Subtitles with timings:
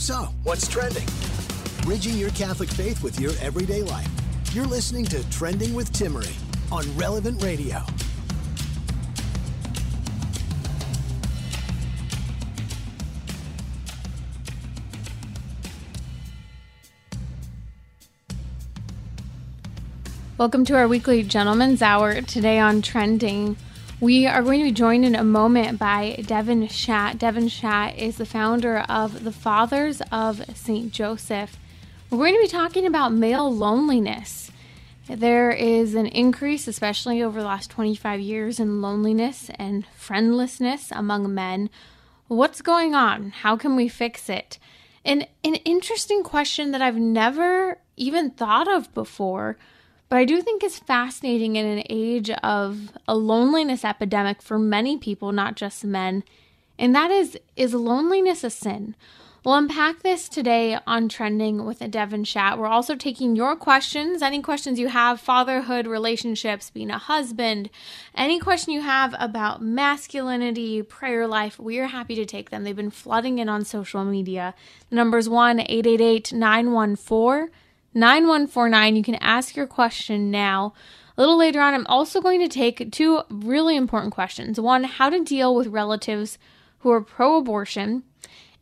[0.00, 1.06] So, what's trending?
[1.82, 4.08] Bridging your Catholic faith with your everyday life.
[4.54, 6.34] You're listening to Trending with Timmerie
[6.72, 7.84] on Relevant Radio.
[20.38, 22.22] Welcome to our weekly Gentleman's Hour.
[22.22, 23.58] Today on Trending,
[24.00, 27.18] we are going to be joined in a moment by Devin Schadt.
[27.18, 30.90] Devin Schadt is the founder of the Fathers of St.
[30.90, 31.58] Joseph.
[32.08, 34.50] We're going to be talking about male loneliness.
[35.06, 41.34] There is an increase, especially over the last 25 years, in loneliness and friendlessness among
[41.34, 41.68] men.
[42.26, 43.30] What's going on?
[43.30, 44.58] How can we fix it?
[45.04, 49.58] And an interesting question that I've never even thought of before
[50.10, 54.98] but I do think it's fascinating in an age of a loneliness epidemic for many
[54.98, 56.24] people, not just men.
[56.78, 58.96] And that is is loneliness a sin?
[59.44, 62.58] We'll unpack this today on Trending with a Devin Schadt.
[62.58, 67.70] We're also taking your questions, any questions you have, fatherhood, relationships, being a husband,
[68.14, 72.64] any question you have about masculinity, prayer life, we are happy to take them.
[72.64, 74.54] They've been flooding in on social media.
[74.90, 77.48] The number's 1 888 914
[77.94, 78.96] 9149.
[78.96, 80.74] You can ask your question now.
[81.16, 84.60] A little later on, I'm also going to take two really important questions.
[84.60, 86.38] One, how to deal with relatives
[86.78, 88.04] who are pro abortion,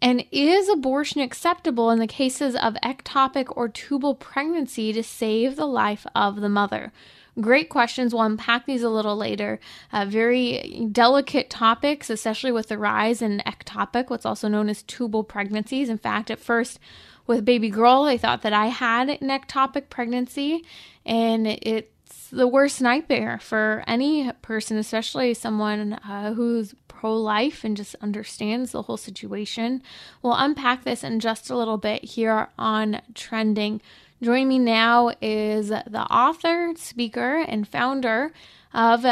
[0.00, 5.66] and is abortion acceptable in the cases of ectopic or tubal pregnancy to save the
[5.66, 6.93] life of the mother?
[7.41, 8.12] Great questions.
[8.12, 9.60] We'll unpack these a little later.
[9.93, 15.22] Uh, very delicate topics, especially with the rise in ectopic, what's also known as tubal
[15.22, 15.89] pregnancies.
[15.89, 16.81] In fact, at first,
[17.28, 18.05] with baby girl.
[18.05, 20.65] They thought that I had an ectopic pregnancy,
[21.06, 27.77] and it's the worst nightmare for any person, especially someone uh, who's pro life and
[27.77, 29.83] just understands the whole situation.
[30.21, 33.81] We'll unpack this in just a little bit here on Trending.
[34.21, 38.33] Joining me now is the author, speaker, and founder
[38.75, 39.06] of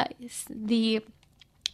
[0.50, 1.00] the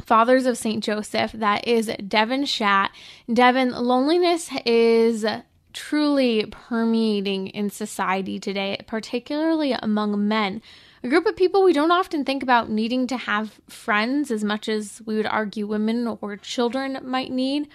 [0.04, 0.84] Fathers of St.
[0.84, 1.32] Joseph.
[1.32, 2.90] That is Devin Schadt.
[3.32, 5.24] Devin, loneliness is
[5.72, 10.62] truly permeating in society today, particularly among men.
[11.02, 14.68] A group of people we don't often think about needing to have friends as much
[14.68, 17.68] as we would argue women or children might need.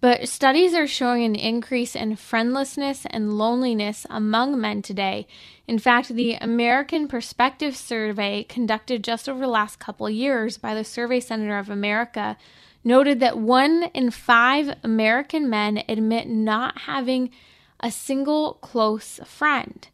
[0.00, 5.28] But studies are showing an increase in friendlessness and loneliness among men today.
[5.68, 10.82] In fact, the American Perspective Survey, conducted just over the last couple years by the
[10.82, 12.36] Survey Center of America,
[12.84, 17.30] noted that one in five American men admit not having
[17.80, 19.88] a single close friend.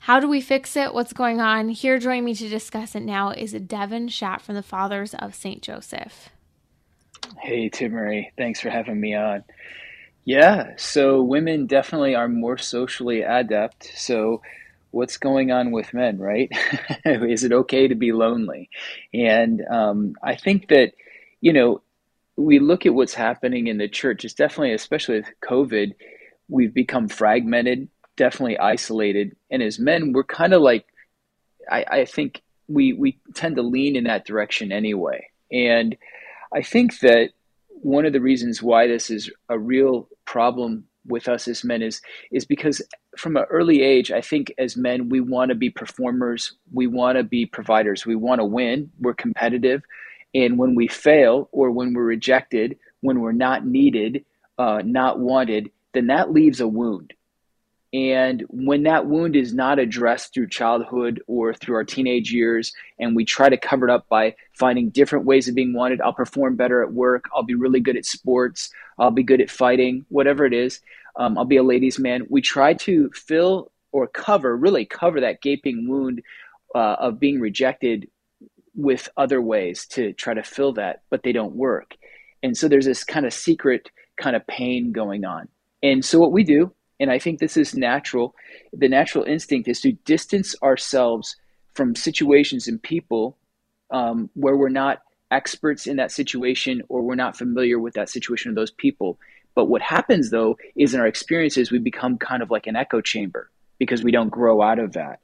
[0.00, 0.94] How do we fix it?
[0.94, 1.68] What's going on?
[1.68, 5.62] Here, joining me to discuss it now is Devin Schadt from the Fathers of St.
[5.62, 6.30] Joseph.
[7.40, 8.30] Hey, Timmerie.
[8.38, 9.42] Thanks for having me on.
[10.24, 13.90] Yeah, so women definitely are more socially adept.
[13.96, 14.42] So,
[14.90, 16.50] what's going on with men, right?
[17.04, 18.70] is it okay to be lonely?
[19.12, 20.92] And um, I think that,
[21.40, 21.82] you know,
[22.36, 25.94] we look at what's happening in the church, it's definitely, especially with COVID,
[26.48, 29.36] we've become fragmented, definitely isolated.
[29.50, 30.86] And as men, we're kind of like,
[31.70, 35.28] I, I think we, we tend to lean in that direction anyway.
[35.50, 35.96] And
[36.54, 37.30] I think that
[37.68, 42.00] one of the reasons why this is a real problem with us as men is
[42.32, 42.82] is because
[43.16, 47.16] from an early age i think as men we want to be performers we want
[47.16, 49.82] to be providers we want to win we're competitive
[50.36, 54.26] and when we fail or when we're rejected, when we're not needed,
[54.58, 57.14] uh, not wanted, then that leaves a wound.
[57.94, 63.16] And when that wound is not addressed through childhood or through our teenage years, and
[63.16, 66.56] we try to cover it up by finding different ways of being wanted, I'll perform
[66.56, 70.44] better at work, I'll be really good at sports, I'll be good at fighting, whatever
[70.44, 70.80] it is,
[71.18, 72.26] um, I'll be a ladies' man.
[72.28, 76.20] We try to fill or cover, really cover that gaping wound
[76.74, 78.08] uh, of being rejected
[78.76, 81.96] with other ways to try to fill that, but they don't work.
[82.42, 85.48] And so there's this kind of secret kind of pain going on.
[85.82, 88.34] And so what we do And I think this is natural.
[88.72, 91.36] The natural instinct is to distance ourselves
[91.74, 93.36] from situations and people
[93.90, 98.50] um, where we're not experts in that situation or we're not familiar with that situation
[98.50, 99.18] or those people.
[99.54, 103.00] But what happens though is in our experiences, we become kind of like an echo
[103.00, 105.20] chamber because we don't grow out of that.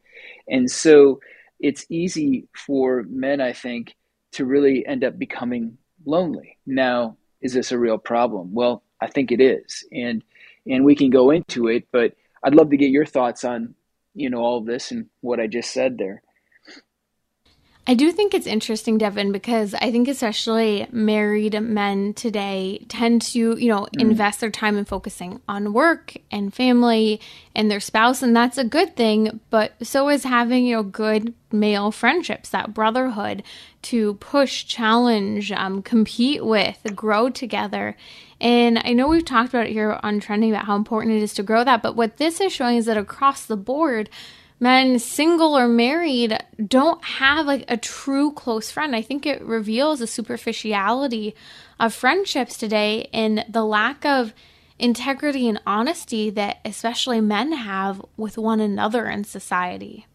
[0.49, 1.20] And so
[1.62, 3.94] it's easy for men, I think,
[4.32, 6.59] to really end up becoming lonely.
[6.67, 8.53] Now, is this a real problem?
[8.53, 9.85] Well, I think it is.
[9.93, 10.23] And
[10.67, 12.14] and we can go into it, but
[12.44, 13.75] I'd love to get your thoughts on,
[14.14, 16.23] you know, all of this and what I just said there.
[17.84, 23.58] I do think it's interesting, Devin, because I think especially married men today tend to,
[23.58, 24.00] you know, mm.
[24.00, 27.20] invest their time in focusing on work and family
[27.56, 29.40] and their spouse, and that's a good thing.
[29.50, 33.43] But so is having, you know, good male friendships, that brotherhood
[33.82, 37.96] to push, challenge, um, compete with, grow together.
[38.40, 41.35] And I know we've talked about it here on Trending about how important it is
[41.35, 44.08] to grow that, but what this is showing is that across the board,
[44.62, 46.38] men single or married
[46.69, 48.94] don't have like a true close friend.
[48.94, 51.35] I think it reveals the superficiality
[51.81, 54.32] of friendships today and the lack of
[54.79, 60.06] integrity and honesty that especially men have with one another in society.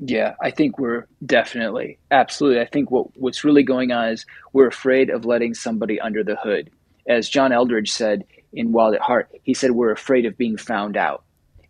[0.00, 2.60] Yeah, I think we're definitely, absolutely.
[2.60, 6.34] I think what, what's really going on is we're afraid of letting somebody under the
[6.34, 6.68] hood.
[7.08, 10.96] As John Eldredge said in Wild at Heart, he said, We're afraid of being found
[10.96, 11.22] out.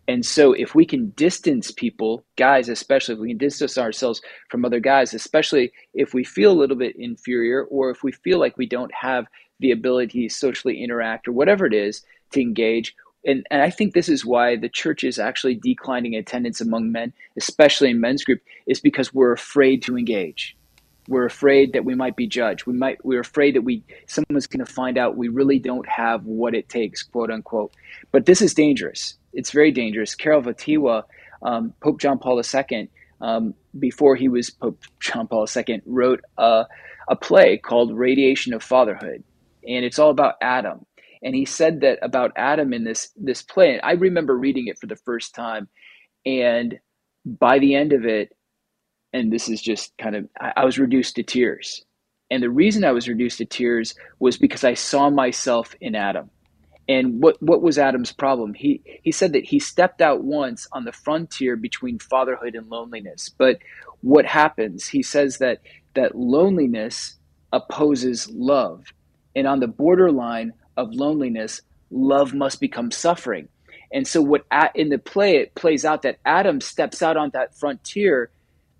[0.07, 4.65] And so, if we can distance people, guys especially, if we can distance ourselves from
[4.65, 8.57] other guys, especially if we feel a little bit inferior or if we feel like
[8.57, 9.27] we don't have
[9.59, 12.95] the ability to socially interact or whatever it is to engage.
[13.25, 17.13] And, and I think this is why the church is actually declining attendance among men,
[17.37, 20.57] especially in men's group, is because we're afraid to engage.
[21.07, 22.65] We're afraid that we might be judged.
[22.65, 26.25] We might we're afraid that we someone's going to find out we really don't have
[26.25, 27.73] what it takes, quote unquote.
[28.11, 30.15] But this is dangerous it's very dangerous.
[30.15, 31.03] Karol Wojtyła,
[31.41, 32.89] um, Pope John Paul II,
[33.21, 36.65] um, before he was Pope John Paul II, wrote a,
[37.09, 39.23] a play called Radiation of Fatherhood,
[39.67, 40.85] and it's all about Adam.
[41.21, 43.71] And he said that about Adam in this this play.
[43.71, 45.69] And I remember reading it for the first time,
[46.25, 46.79] and
[47.25, 48.35] by the end of it,
[49.13, 51.85] and this is just kind of, I, I was reduced to tears.
[52.29, 56.29] And the reason I was reduced to tears was because I saw myself in Adam.
[56.87, 58.53] And what, what was Adam's problem?
[58.53, 63.29] He, he said that he stepped out once on the frontier between fatherhood and loneliness.
[63.29, 63.59] But
[64.01, 64.87] what happens?
[64.87, 65.61] He says that,
[65.93, 67.17] that loneliness
[67.53, 68.85] opposes love.
[69.35, 73.47] And on the borderline of loneliness, love must become suffering.
[73.93, 77.55] And so, what in the play, it plays out that Adam steps out on that
[77.55, 78.31] frontier,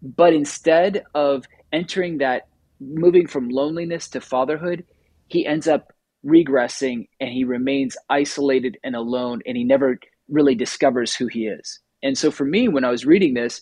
[0.01, 2.47] but instead of entering that,
[2.79, 4.83] moving from loneliness to fatherhood,
[5.27, 5.92] he ends up
[6.25, 9.99] regressing and he remains isolated and alone and he never
[10.29, 11.79] really discovers who he is.
[12.01, 13.61] And so for me, when I was reading this,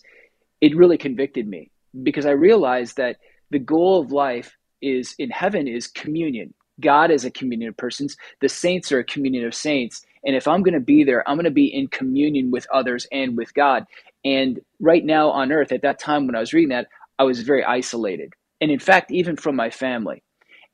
[0.60, 1.70] it really convicted me
[2.02, 3.16] because I realized that
[3.50, 6.54] the goal of life is in heaven is communion.
[6.80, 8.16] God is a communion of persons.
[8.40, 10.04] The saints are a communion of saints.
[10.24, 13.06] And if I'm going to be there, I'm going to be in communion with others
[13.12, 13.84] and with God.
[14.24, 16.88] And right now on earth, at that time when I was reading that,
[17.18, 18.32] I was very isolated.
[18.60, 20.22] And in fact, even from my family.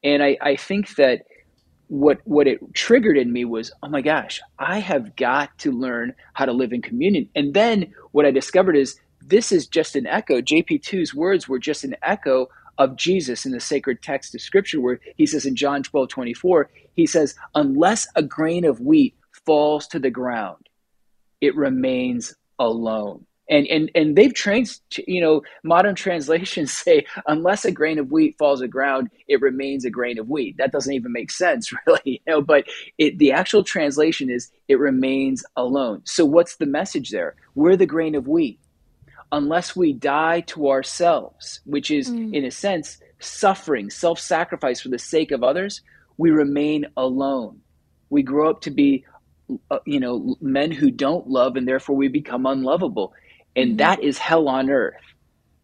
[0.05, 1.23] And I, I think that
[1.89, 6.15] what what it triggered in me was oh my gosh i have got to learn
[6.35, 7.29] how to live in communion.
[7.35, 10.41] And then what i discovered is this is just an echo.
[10.41, 12.49] Jp2's words were just an echo
[12.79, 16.71] of jesus in the sacred text of scripture where he says in john 12 24
[16.95, 20.69] he says unless a grain of wheat falls to the ground
[21.41, 27.73] it remains alone and and and they've trained you know modern translations say unless a
[27.73, 30.57] grain of wheat falls to ground it remains a grain of wheat.
[30.59, 32.65] That doesn't even make sense really you know but
[32.99, 36.03] it the actual translation is it remains alone.
[36.05, 37.37] So what's the message there?
[37.55, 38.61] We're the grain of wheat.
[39.31, 42.35] Unless we die to ourselves which is mm.
[42.35, 45.83] in a sense suffering self-sacrifice for the sake of others
[46.17, 47.61] we remain alone.
[48.11, 49.05] We grow up to be
[49.71, 53.15] uh, you know men who don't love and therefore we become unlovable
[53.59, 53.77] and mm-hmm.
[53.79, 54.95] that is hell on earth.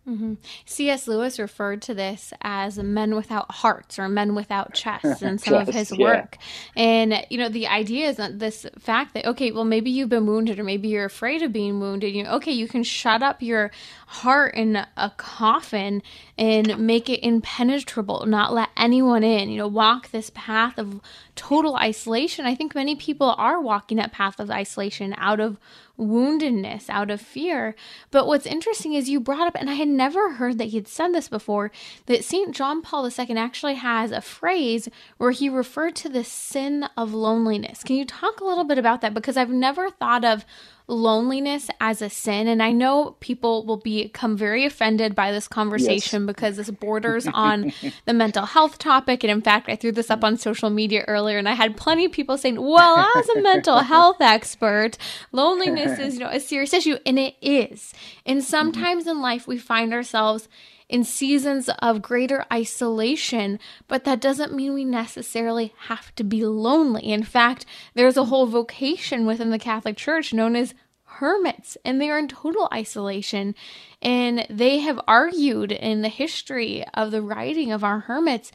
[0.09, 0.35] Mm-hmm.
[0.67, 1.09] C.S.
[1.09, 5.69] Lewis referred to this as men without hearts or men without chests in some of
[5.69, 6.37] his work.
[6.77, 6.83] Yeah.
[6.83, 10.27] And, you know, the idea is that this fact that, okay, well, maybe you've been
[10.27, 12.15] wounded or maybe you're afraid of being wounded.
[12.15, 13.71] You know, okay, you can shut up your
[14.07, 16.03] heart in a coffin
[16.37, 21.01] and make it impenetrable, not let anyone in, you know, walk this path of
[21.35, 22.45] total isolation.
[22.45, 25.57] I think many people are walking that path of isolation out of
[25.99, 27.75] woundedness, out of fear.
[28.11, 31.13] But what's interesting is you brought up, and I had never heard that he'd said
[31.13, 31.71] this before
[32.07, 32.55] that St.
[32.55, 37.83] John Paul II actually has a phrase where he referred to the sin of loneliness.
[37.85, 39.15] Can you talk a little bit about that?
[39.15, 40.45] Because I've never thought of
[40.87, 42.47] loneliness as a sin.
[42.47, 46.27] And i know people will become very offended by this conversation yes.
[46.27, 47.73] because this borders on
[48.05, 49.25] the mental health topic.
[49.25, 52.05] And in fact i threw this up on social media earlier and i had plenty
[52.05, 54.99] of people saying well as a mental health expert
[55.33, 56.97] loneliness is you know a serious issue.
[57.07, 57.95] And it is.
[58.27, 58.47] And mm-hmm.
[58.47, 60.49] sometimes in life we find ourselves
[60.89, 67.03] in seasons of greater isolation, but that doesn't mean we necessarily have to be lonely.
[67.11, 67.65] In fact,
[67.95, 70.75] there's a whole vocation within the Catholic Church known as
[71.05, 73.55] hermits, and they are in total isolation.
[74.03, 78.53] And they have argued in the history of the writing of our hermits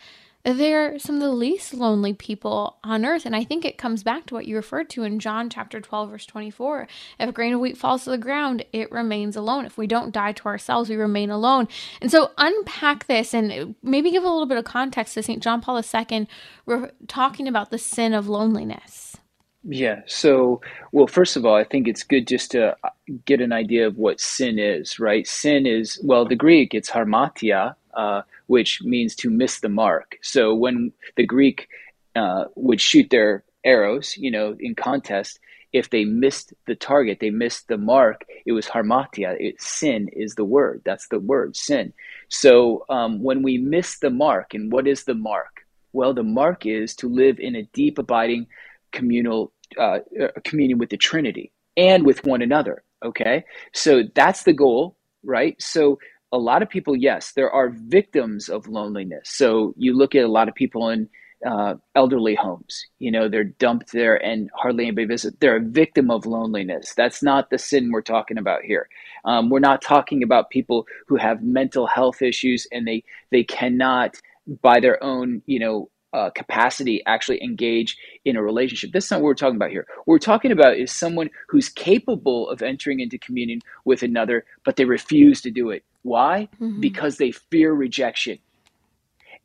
[0.53, 3.25] they're some of the least lonely people on earth.
[3.25, 6.09] And I think it comes back to what you referred to in John chapter 12,
[6.09, 6.87] verse 24.
[7.19, 9.65] If a grain of wheat falls to the ground, it remains alone.
[9.65, 11.67] If we don't die to ourselves, we remain alone.
[12.01, 15.41] And so unpack this and maybe give a little bit of context to St.
[15.41, 16.27] John Paul II.
[16.65, 19.17] We're talking about the sin of loneliness.
[19.63, 20.01] Yeah.
[20.05, 22.77] So, well, first of all, I think it's good just to
[23.25, 25.27] get an idea of what sin is, right?
[25.27, 30.17] Sin is, well, the Greek, it's harmatia, uh, which means to miss the mark.
[30.21, 31.67] So when the Greek
[32.15, 35.39] uh, would shoot their arrows, you know, in contest,
[35.71, 39.35] if they missed the target, they missed the mark, it was harmatia.
[39.39, 40.81] It, sin is the word.
[40.83, 41.93] That's the word, sin.
[42.29, 45.61] So um, when we miss the mark, and what is the mark?
[45.93, 48.47] Well, the mark is to live in a deep, abiding
[48.91, 52.83] communal uh, uh communion with the Trinity and with one another.
[53.05, 55.55] Okay, so that's the goal, right?
[55.61, 55.99] So
[56.31, 59.29] a lot of people, yes, there are victims of loneliness.
[59.29, 61.09] So you look at a lot of people in
[61.45, 65.37] uh, elderly homes, you know, they're dumped there and hardly anybody visits.
[65.39, 66.93] They're a victim of loneliness.
[66.95, 68.89] That's not the sin we're talking about here.
[69.25, 74.15] Um, we're not talking about people who have mental health issues and they they cannot
[74.61, 78.91] by their own, you know, uh, capacity actually engage in a relationship.
[78.91, 79.85] That's not what we're talking about here.
[80.05, 84.75] What we're talking about is someone who's capable of entering into communion with another, but
[84.75, 85.83] they refuse to do it.
[86.01, 86.49] Why?
[86.59, 86.79] Mm-hmm.
[86.79, 88.39] Because they fear rejection.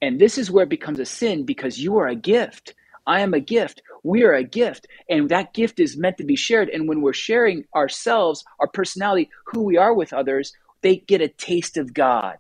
[0.01, 2.75] And this is where it becomes a sin because you are a gift.
[3.07, 3.83] I am a gift.
[4.03, 4.87] We are a gift.
[5.09, 6.69] And that gift is meant to be shared.
[6.69, 10.53] And when we're sharing ourselves, our personality, who we are with others,
[10.83, 12.37] they get a taste of God.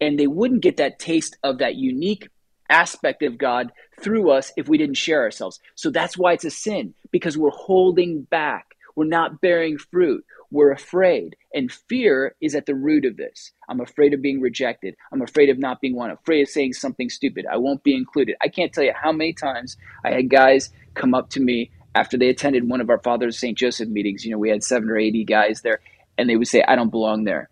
[0.00, 2.28] And they wouldn't get that taste of that unique
[2.68, 5.60] aspect of God through us if we didn't share ourselves.
[5.74, 8.74] So that's why it's a sin because we're holding back.
[8.96, 10.24] We're not bearing fruit.
[10.50, 11.36] We're afraid.
[11.52, 13.52] And fear is at the root of this.
[13.68, 14.94] I'm afraid of being rejected.
[15.12, 16.14] I'm afraid of not being wanted.
[16.14, 17.44] afraid of saying something stupid.
[17.50, 18.36] I won't be included.
[18.40, 22.16] I can't tell you how many times I had guys come up to me after
[22.16, 23.56] they attended one of our Father's St.
[23.56, 24.24] Joseph meetings.
[24.24, 25.80] You know, we had seven or 80 guys there,
[26.18, 27.50] and they would say, I don't belong there.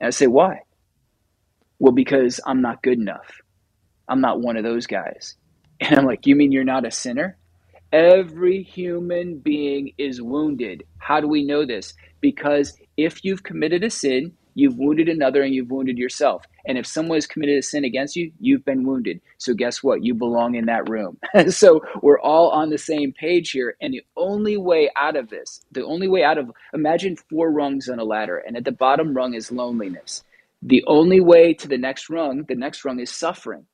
[0.00, 0.62] And I say, why?
[1.78, 3.40] Well, because I'm not good enough.
[4.08, 5.36] I'm not one of those guys.
[5.78, 7.36] And I'm like, You mean you're not a sinner?
[7.92, 10.84] Every human being is wounded.
[10.98, 11.94] How do we know this?
[12.20, 16.44] Because if you've committed a sin, you've wounded another and you've wounded yourself.
[16.66, 19.20] And if someone has committed a sin against you, you've been wounded.
[19.38, 20.02] So guess what?
[20.02, 21.18] You belong in that room.
[21.48, 23.76] so we're all on the same page here.
[23.80, 27.88] And the only way out of this, the only way out of, imagine four rungs
[27.88, 30.24] on a ladder, and at the bottom rung is loneliness.
[30.62, 33.66] The only way to the next rung, the next rung is suffering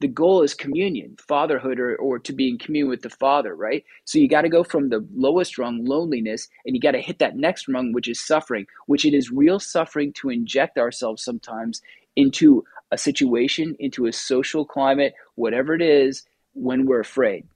[0.00, 3.84] the goal is communion, fatherhood, or, or to be in communion with the Father, right?
[4.04, 7.18] So you got to go from the lowest rung, loneliness, and you got to hit
[7.20, 11.80] that next rung, which is suffering, which it is real suffering to inject ourselves sometimes
[12.14, 17.46] into a situation, into a social climate, whatever it is, when we're afraid.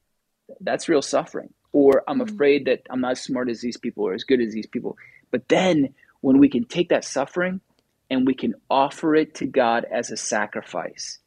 [0.60, 1.52] That's real suffering.
[1.72, 2.34] Or I'm mm-hmm.
[2.34, 4.96] afraid that I'm not as smart as these people or as good as these people.
[5.30, 7.60] But then when we can take that suffering
[8.08, 11.18] and we can offer it to God as a sacrifice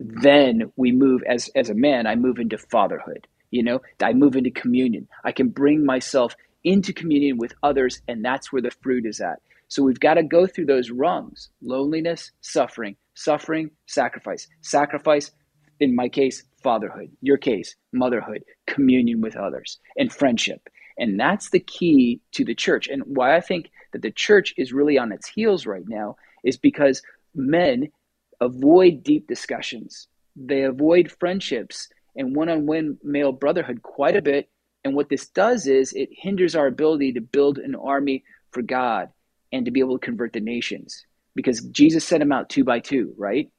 [0.00, 3.80] then we move as as a man i move into fatherhood you know?
[4.00, 5.08] I move into communion.
[5.24, 9.40] I can bring myself into communion with others and that's where the fruit is at.
[9.68, 15.30] So we've got to go through those rungs loneliness suffering suffering sacrifice sacrifice
[15.78, 20.68] in my case fatherhood your case motherhood communion with others and friendship.
[20.98, 22.88] And that's the key to the church.
[22.88, 26.56] And why i think that the church is really on its heels right now is
[26.56, 27.02] because
[27.34, 27.88] men
[28.40, 30.08] avoid deep discussions.
[30.36, 34.48] They avoid friendships and one on one male brotherhood quite a bit.
[34.84, 39.10] And what this does is it hinders our ability to build an army for God
[39.52, 41.04] and to be able to convert the nations.
[41.34, 43.50] Because Jesus sent them out two by two, right?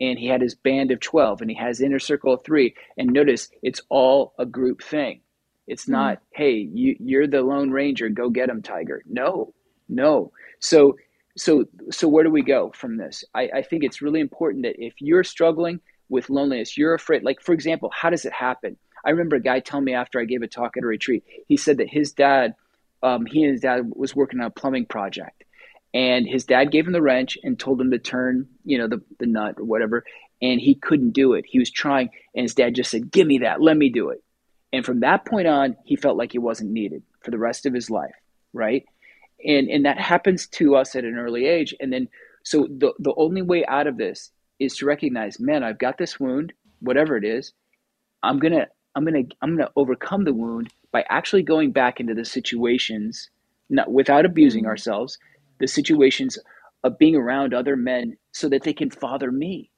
[0.00, 2.74] And he had his band of 12 and he has inner circle of three.
[2.96, 5.20] And notice it's all a group thing.
[5.66, 5.92] It's hmm.
[5.92, 6.22] not, mm.
[6.32, 9.02] hey, you, you're the Lone Ranger, go get him, Tiger.
[9.06, 9.52] No,
[9.88, 10.32] no.
[10.58, 10.96] So
[11.36, 13.24] so so where do we go from this?
[13.34, 17.22] I, I think it's really important that if you're struggling with loneliness, you're afraid.
[17.22, 18.76] Like for example, how does it happen?
[19.04, 21.56] I remember a guy telling me after I gave a talk at a retreat, he
[21.56, 22.54] said that his dad,
[23.02, 25.44] um, he and his dad was working on a plumbing project,
[25.94, 29.02] and his dad gave him the wrench and told him to turn, you know, the
[29.18, 30.04] the nut or whatever,
[30.42, 31.44] and he couldn't do it.
[31.46, 34.22] He was trying, and his dad just said, "Give me that, let me do it."
[34.72, 37.74] And from that point on, he felt like he wasn't needed for the rest of
[37.74, 38.14] his life,
[38.52, 38.84] right?
[39.44, 41.74] And and that happens to us at an early age.
[41.80, 42.08] And then
[42.42, 46.20] so the the only way out of this is to recognize man i've got this
[46.20, 47.52] wound whatever it is.
[48.22, 52.24] I'm gonna i'm gonna i'm gonna overcome the wound by actually going back into the
[52.24, 53.30] situations
[53.68, 54.70] not without abusing mm-hmm.
[54.70, 55.18] ourselves
[55.58, 56.38] the situations
[56.82, 59.70] of being around other men so that they can father me.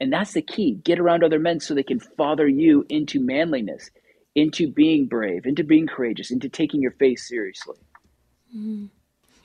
[0.00, 0.76] And that's the key.
[0.82, 3.90] Get around other men so they can father you into manliness
[4.34, 7.76] into being brave into being courageous into taking your faith seriously
[8.56, 8.88] Mm.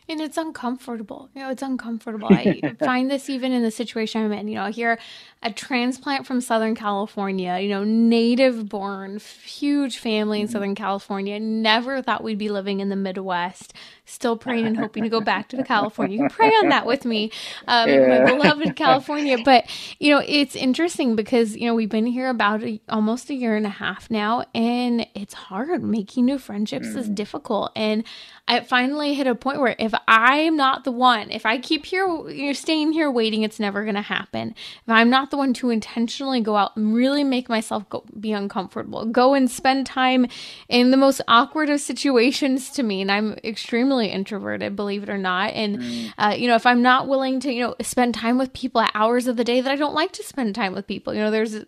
[0.08, 1.30] And it's uncomfortable.
[1.34, 2.28] You know, it's uncomfortable.
[2.30, 4.48] I find this even in the situation I'm in.
[4.48, 5.00] You know, here,
[5.42, 10.54] a transplant from Southern California, you know, native born, huge family in mm-hmm.
[10.54, 11.40] Southern California.
[11.40, 13.74] Never thought we'd be living in the Midwest.
[14.06, 16.18] Still praying and hoping to go back to the California.
[16.18, 17.32] You can pray on that with me,
[17.68, 18.24] um, yeah.
[18.24, 19.38] my beloved California.
[19.44, 19.66] But,
[20.00, 23.56] you know, it's interesting because, you know, we've been here about a, almost a year
[23.56, 25.84] and a half now, and it's hard.
[25.84, 26.98] Making new friendships mm.
[26.98, 27.72] is difficult.
[27.76, 28.04] And
[28.48, 32.06] I finally hit a point where if I'm not the one, if I keep here,
[32.30, 34.50] you're staying here waiting, it's never going to happen.
[34.50, 38.34] If I'm not the one to intentionally go out and really make myself go, be
[38.34, 40.28] uncomfortable, go and spend time
[40.70, 45.18] in the most awkward of situations to me, and I'm extremely introverted, believe it or
[45.18, 45.54] not.
[45.54, 46.14] And, mm.
[46.18, 48.92] uh, you know, if I'm not willing to, you know, spend time with people at
[48.94, 51.32] hours of the day that I don't like to spend time with people, you know,
[51.32, 51.66] there's a,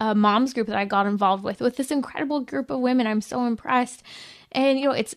[0.00, 3.06] a mom's group that I got involved with, with this incredible group of women.
[3.06, 4.02] I'm so impressed.
[4.52, 5.14] And, you know, it's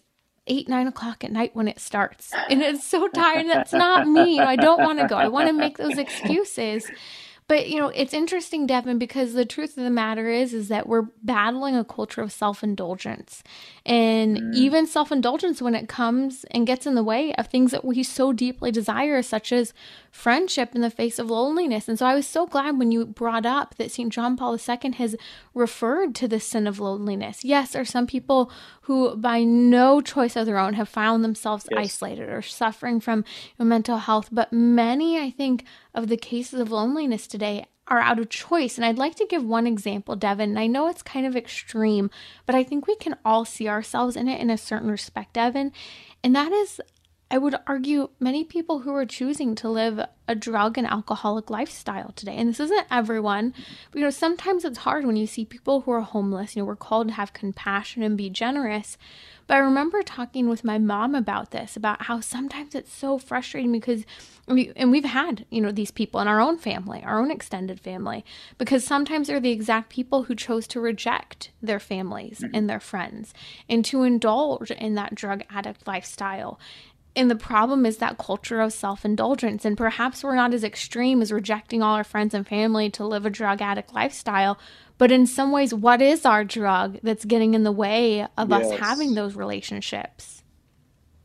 [0.47, 2.33] eight, nine o'clock at night when it starts.
[2.49, 3.47] And it's so tired.
[3.47, 4.35] That's not me.
[4.35, 5.15] You know, I don't want to go.
[5.15, 6.89] I want to make those excuses.
[7.47, 10.87] But you know, it's interesting, Devin, because the truth of the matter is, is that
[10.87, 13.41] we're battling a culture of self-indulgence,
[13.85, 14.53] and mm.
[14.53, 18.33] even self-indulgence when it comes and gets in the way of things that we so
[18.33, 19.73] deeply desire, such as
[20.17, 21.87] friendship in the face of loneliness.
[21.87, 24.11] And so, I was so glad when you brought up that St.
[24.11, 25.15] John Paul II has
[25.53, 27.45] referred to the sin of loneliness.
[27.45, 31.67] Yes, there are some people who, by no choice of their own, have found themselves
[31.71, 31.79] yes.
[31.79, 33.23] isolated or suffering from
[33.59, 35.63] mental health, but many, I think
[35.93, 38.77] of the cases of loneliness today are out of choice.
[38.77, 40.49] And I'd like to give one example, Devin.
[40.49, 42.09] And I know it's kind of extreme,
[42.45, 45.71] but I think we can all see ourselves in it in a certain respect, Devin.
[46.23, 46.81] And that is,
[47.29, 52.11] I would argue, many people who are choosing to live a drug and alcoholic lifestyle
[52.15, 52.35] today.
[52.37, 53.53] And this isn't everyone,
[53.91, 56.55] but you know, sometimes it's hard when you see people who are homeless.
[56.55, 58.97] You know, we're called to have compassion and be generous.
[59.45, 63.71] But I remember talking with my mom about this, about how sometimes it's so frustrating
[63.71, 64.05] because
[64.47, 67.79] we, and we've had, you know, these people in our own family, our own extended
[67.79, 68.25] family,
[68.57, 72.55] because sometimes they're the exact people who chose to reject their families mm-hmm.
[72.55, 73.33] and their friends
[73.69, 76.59] and to indulge in that drug addict lifestyle.
[77.17, 79.65] And the problem is that culture of self indulgence.
[79.65, 83.25] And perhaps we're not as extreme as rejecting all our friends and family to live
[83.25, 84.59] a drug addict lifestyle,
[84.99, 88.71] but in some ways, what is our drug that's getting in the way of yes.
[88.71, 90.43] us having those relationships?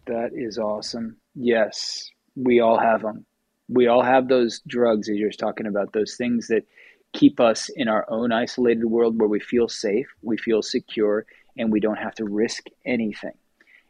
[0.06, 1.18] That is awesome.
[1.34, 3.26] Yes, we all have them.
[3.68, 6.66] We all have those drugs, as you're talking about, those things that
[7.12, 11.26] keep us in our own isolated world where we feel safe, we feel secure,
[11.58, 13.34] and we don't have to risk anything.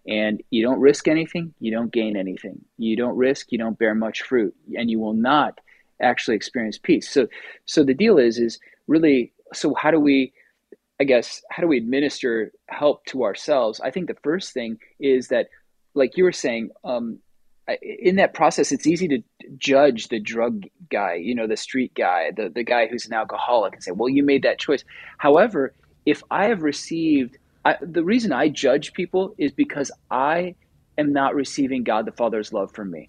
[0.07, 2.65] And you don't risk anything, you don't gain anything.
[2.77, 5.61] You don't risk, you don't bear much fruit, and you will not
[6.01, 7.09] actually experience peace.
[7.09, 7.29] So,
[7.67, 10.33] so the deal is, is really so how do we
[11.01, 15.29] i guess how do we administer help to ourselves i think the first thing is
[15.29, 15.49] that
[15.95, 17.19] like you were saying um,
[17.81, 19.23] in that process it's easy to
[19.57, 23.75] judge the drug guy you know the street guy the, the guy who's an alcoholic
[23.75, 24.85] and say well you made that choice
[25.19, 25.75] however
[26.07, 30.55] if i have received I, the reason i judge people is because i
[30.99, 33.07] am not receiving god the father's love from me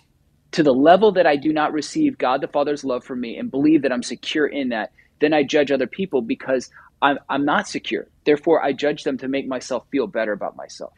[0.51, 3.51] to the level that i do not receive god the father's love from me and
[3.51, 4.91] believe that i'm secure in that
[5.23, 6.69] then I judge other people because
[7.01, 8.07] I'm, I'm not secure.
[8.25, 10.91] Therefore, I judge them to make myself feel better about myself.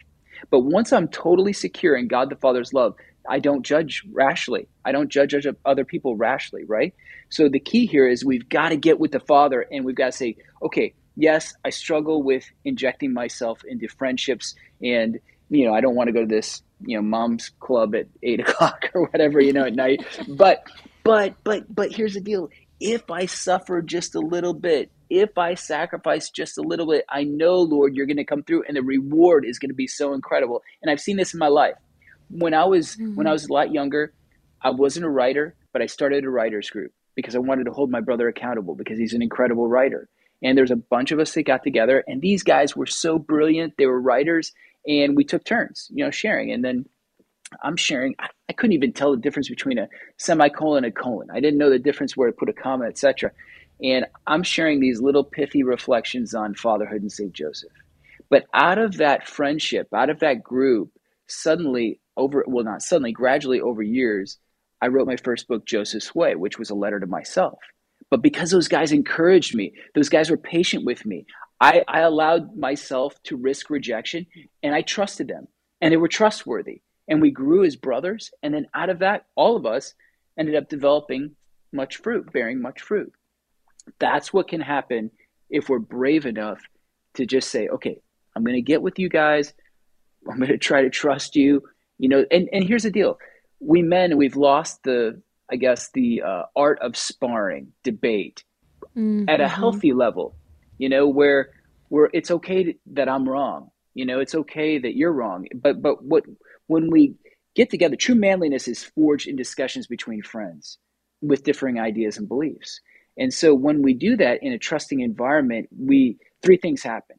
[0.49, 2.95] But once I'm totally secure in God the Father's love,
[3.29, 4.67] I don't judge rashly.
[4.83, 6.93] I don't judge other people rashly, right?
[7.29, 10.07] So the key here is we've got to get with the Father and we've got
[10.07, 15.81] to say, okay, yes, I struggle with injecting myself into friendships and, you know, I
[15.81, 19.39] don't want to go to this, you know, mom's club at eight o'clock or whatever,
[19.39, 20.05] you know, at night.
[20.27, 20.63] But,
[21.03, 22.49] but, but, but here's the deal
[22.79, 27.23] if I suffer just a little bit, if I sacrifice just a little bit, I
[27.23, 30.13] know, Lord, you're going to come through and the reward is going to be so
[30.13, 30.61] incredible.
[30.81, 31.75] And I've seen this in my life.
[32.29, 33.15] When I was mm-hmm.
[33.15, 34.13] when I was a lot younger,
[34.61, 37.91] I wasn't a writer, but I started a writers group because I wanted to hold
[37.91, 40.09] my brother accountable because he's an incredible writer.
[40.43, 43.75] And there's a bunch of us that got together, and these guys were so brilliant.
[43.77, 44.51] They were writers,
[44.85, 46.51] and we took turns, you know, sharing.
[46.51, 46.85] And then
[47.63, 48.15] I'm sharing.
[48.19, 51.29] I couldn't even tell the difference between a semicolon and a colon.
[51.31, 53.31] I didn't know the difference where to put a comma, etc.
[53.81, 57.33] And I'm sharing these little pithy reflections on fatherhood and St.
[57.33, 57.71] Joseph.
[58.29, 60.91] But out of that friendship, out of that group,
[61.27, 64.37] suddenly over well not suddenly, gradually over years,
[64.81, 67.59] I wrote my first book, Joseph's Way, which was a letter to myself.
[68.09, 71.25] But because those guys encouraged me, those guys were patient with me,
[71.59, 74.27] I, I allowed myself to risk rejection
[74.61, 75.47] and I trusted them.
[75.81, 76.81] And they were trustworthy.
[77.07, 78.31] And we grew as brothers.
[78.43, 79.93] And then out of that, all of us
[80.37, 81.35] ended up developing
[81.71, 83.11] much fruit, bearing much fruit.
[83.99, 85.11] That's what can happen
[85.49, 86.61] if we're brave enough
[87.15, 87.99] to just say, okay,
[88.35, 89.53] I'm going to get with you guys.
[90.29, 91.63] I'm going to try to trust you.
[91.97, 93.17] You know, and, and here's the deal
[93.59, 98.43] we men, we've lost the, I guess, the uh, art of sparring, debate
[98.95, 99.29] mm-hmm.
[99.29, 99.55] at a mm-hmm.
[99.55, 100.35] healthy level,
[100.77, 101.49] you know, where,
[101.89, 103.69] where it's okay to, that I'm wrong.
[103.93, 105.47] You know, it's okay that you're wrong.
[105.55, 106.23] But, but what,
[106.67, 107.15] when we
[107.55, 110.77] get together, true manliness is forged in discussions between friends
[111.21, 112.81] with differing ideas and beliefs.
[113.17, 117.17] And so when we do that in a trusting environment, we three things happen.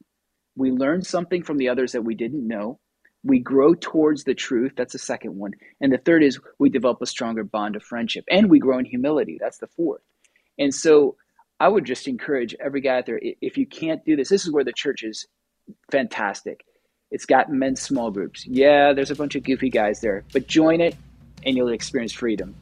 [0.55, 2.79] We learn something from the others that we didn't know
[3.27, 4.73] we grow towards the truth.
[4.77, 5.53] That's the second one.
[5.81, 8.85] And the third is we develop a stronger bond of friendship and we grow in
[8.85, 9.37] humility.
[9.41, 10.03] That's the fourth.
[10.59, 11.17] And so
[11.59, 14.53] I would just encourage every guy out there if you can't do this, this is
[14.53, 15.27] where the church is
[15.91, 16.65] fantastic.
[17.11, 18.47] It's got men's small groups.
[18.47, 20.97] Yeah, there's a bunch of goofy guys there, but join it
[21.45, 22.55] and you'll experience freedom.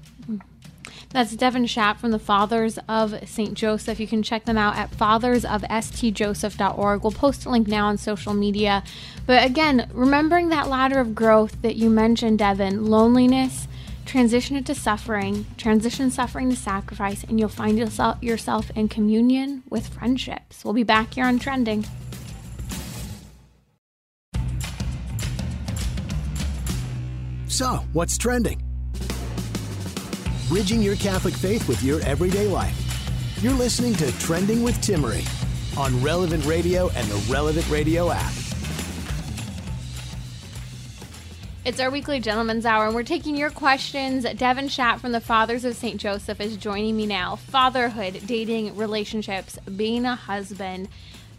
[1.15, 3.55] That's Devin Schadt from the Fathers of St.
[3.55, 4.01] Joseph.
[4.01, 7.05] You can check them out at fathersofstjoseph.org.
[7.05, 8.83] We'll post a link now on social media.
[9.25, 13.69] But again, remembering that ladder of growth that you mentioned, Devin, loneliness,
[14.05, 19.63] transition it to suffering, transition suffering to sacrifice, and you'll find yourself, yourself in communion
[19.71, 20.65] with friendships.
[20.65, 21.85] We'll be back here on Trending.
[27.47, 28.74] So, what's trending?
[30.55, 32.79] Bridging your Catholic faith with your everyday life.
[33.43, 35.27] You're listening to Trending with Timmerie
[35.77, 38.33] on Relevant Radio and the Relevant Radio app.
[41.65, 44.23] It's our weekly Gentleman's Hour, and we're taking your questions.
[44.37, 46.01] Devin Schadt from the Fathers of St.
[46.01, 47.35] Joseph is joining me now.
[47.35, 50.89] Fatherhood, dating, relationships, being a husband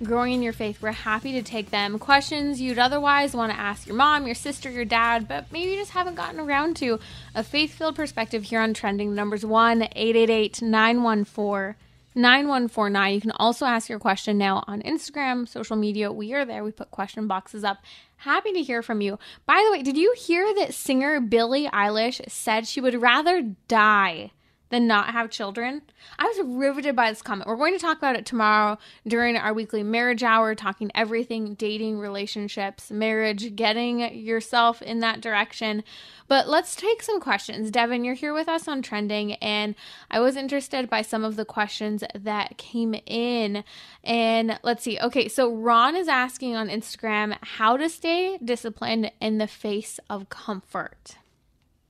[0.04, 2.00] growing in your faith, we're happy to take them.
[2.00, 5.78] Questions you'd otherwise want to ask your mom, your sister, your dad, but maybe you
[5.78, 7.00] just haven't gotten around to.
[7.34, 9.16] A faith filled perspective here on Trending.
[9.16, 11.76] Numbers 1 888 914
[12.16, 13.14] 9149.
[13.14, 16.12] You can also ask your question now on Instagram, social media.
[16.12, 16.64] We are there.
[16.64, 17.80] We put question boxes up.
[18.18, 19.20] Happy to hear from you.
[19.46, 24.32] By the way, did you hear that singer Billie Eilish said she would rather die
[24.76, 25.82] than not have children.
[26.20, 27.48] I was riveted by this comment.
[27.48, 31.98] We're going to talk about it tomorrow during our weekly marriage hour, talking everything dating,
[31.98, 35.82] relationships, marriage, getting yourself in that direction.
[36.28, 37.72] But let's take some questions.
[37.72, 39.76] Devin, you're here with us on Trending, and
[40.12, 43.64] I was interested by some of the questions that came in.
[44.04, 45.00] And let's see.
[45.00, 50.28] Okay, so Ron is asking on Instagram how to stay disciplined in the face of
[50.28, 51.16] comfort.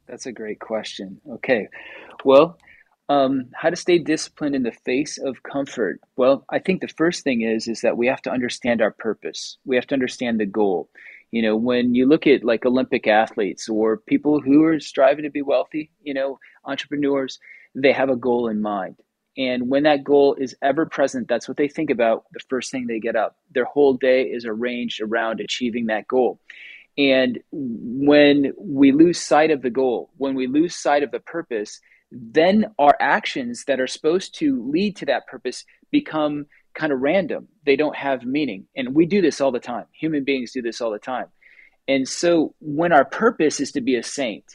[0.05, 1.19] That's a great question.
[1.27, 1.67] Okay.
[2.23, 2.59] Well,
[3.07, 5.99] um, how to stay disciplined in the face of comfort.
[6.15, 9.57] Well, I think the first thing is is that we have to understand our purpose.
[9.65, 10.89] We have to understand the goal.
[11.31, 15.29] You know, when you look at like Olympic athletes or people who are striving to
[15.29, 17.39] be wealthy, you know, entrepreneurs,
[17.75, 18.95] they have a goal in mind.
[19.37, 22.87] And when that goal is ever present, that's what they think about the first thing
[22.87, 23.35] they get up.
[23.53, 26.39] Their whole day is arranged around achieving that goal.
[26.97, 31.81] And when we lose sight of the goal, when we lose sight of the purpose,
[32.17, 37.49] then our actions that are supposed to lead to that purpose become kind of random.
[37.65, 38.67] They don't have meaning.
[38.75, 39.85] And we do this all the time.
[39.91, 41.25] Human beings do this all the time.
[41.87, 44.45] And so when our purpose is to be a saint,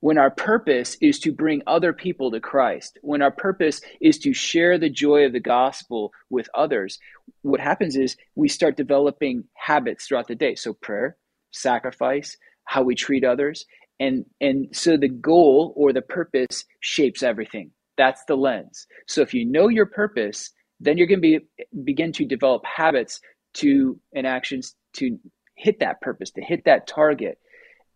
[0.00, 4.34] when our purpose is to bring other people to Christ, when our purpose is to
[4.34, 6.98] share the joy of the gospel with others,
[7.40, 10.54] what happens is we start developing habits throughout the day.
[10.54, 11.16] So prayer,
[11.50, 13.64] sacrifice, how we treat others,
[14.00, 17.70] and and so the goal or the purpose shapes everything.
[17.96, 18.86] That's the lens.
[19.06, 21.40] So if you know your purpose, then you're going to be
[21.84, 23.20] begin to develop habits
[23.54, 25.18] to and actions to
[25.54, 27.38] hit that purpose, to hit that target.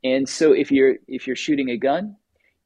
[0.04, 2.16] And so if you're if you're shooting a gun,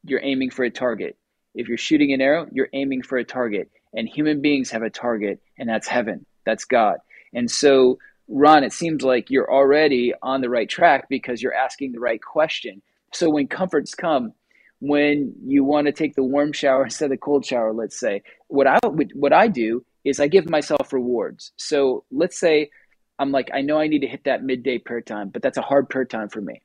[0.05, 1.17] you're aiming for a target.
[1.55, 3.71] If you're shooting an arrow, you're aiming for a target.
[3.95, 6.25] And human beings have a target, and that's heaven.
[6.47, 6.97] That's God.
[7.35, 11.93] And so Ron, it seems like you're already on the right track because you're asking
[11.93, 12.83] the right question.
[13.13, 14.33] So when comforts come,
[14.81, 18.23] when you want to take the warm shower instead of the cold shower, let's say.
[18.49, 18.79] What I
[19.15, 21.53] what I do is I give myself rewards.
[21.57, 22.71] So let's say
[23.19, 25.63] I'm like, I know I need to hit that midday prayer time, but that's a
[25.63, 26.61] hard prayer time for me.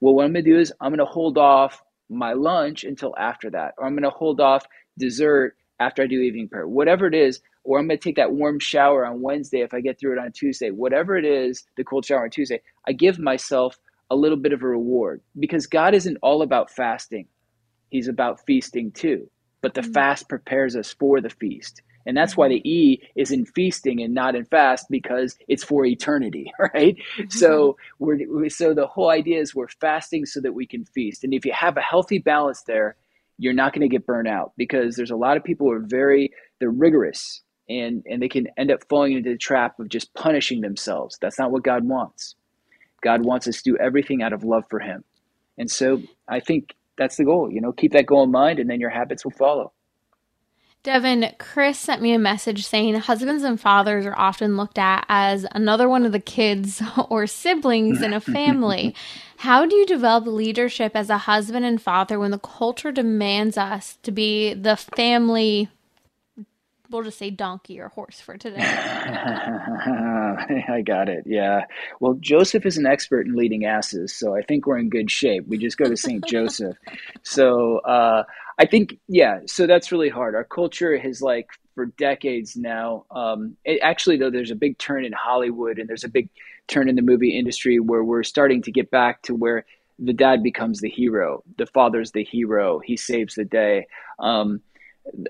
[0.00, 3.14] Well, what I'm going to do is I'm going to hold off my lunch until
[3.16, 4.66] after that, or I'm going to hold off
[4.98, 8.32] dessert after I do evening prayer, whatever it is, or I'm going to take that
[8.32, 11.84] warm shower on Wednesday if I get through it on Tuesday, whatever it is, the
[11.84, 13.78] cold shower on Tuesday, I give myself
[14.12, 17.26] a little bit of a reward because God isn't all about fasting.
[17.88, 19.30] He's about feasting too.
[19.62, 19.92] But the mm-hmm.
[19.92, 21.80] fast prepares us for the feast.
[22.04, 22.68] And that's why the mm-hmm.
[22.68, 26.96] E is in feasting and not in fast because it's for eternity, right?
[27.16, 27.30] Mm-hmm.
[27.30, 31.24] So we're so the whole idea is we're fasting so that we can feast.
[31.24, 32.96] And if you have a healthy balance there,
[33.38, 35.86] you're not going to get burnt out because there's a lot of people who are
[35.86, 40.12] very they're rigorous and and they can end up falling into the trap of just
[40.14, 41.16] punishing themselves.
[41.20, 42.34] That's not what God wants.
[43.02, 45.04] God wants us to do everything out of love for him.
[45.58, 48.70] And so I think that's the goal, you know, keep that goal in mind and
[48.70, 49.72] then your habits will follow.
[50.82, 55.46] Devin, Chris sent me a message saying husbands and fathers are often looked at as
[55.52, 58.94] another one of the kids or siblings in a family.
[59.36, 63.98] How do you develop leadership as a husband and father when the culture demands us
[64.02, 65.68] to be the family
[66.92, 68.60] we'll just say donkey or horse for today.
[70.68, 71.24] I got it.
[71.26, 71.64] Yeah.
[72.00, 75.46] Well, Joseph is an expert in leading asses, so I think we're in good shape.
[75.48, 76.24] We just go to St.
[76.28, 76.76] Joseph.
[77.22, 78.24] So uh,
[78.58, 80.34] I think, yeah, so that's really hard.
[80.34, 83.06] Our culture has like for decades now.
[83.10, 86.28] Um, it, actually, though, there's a big turn in Hollywood and there's a big
[86.68, 89.64] turn in the movie industry where we're starting to get back to where
[89.98, 93.86] the dad becomes the hero, the father's the hero, he saves the day.
[94.18, 94.60] Um,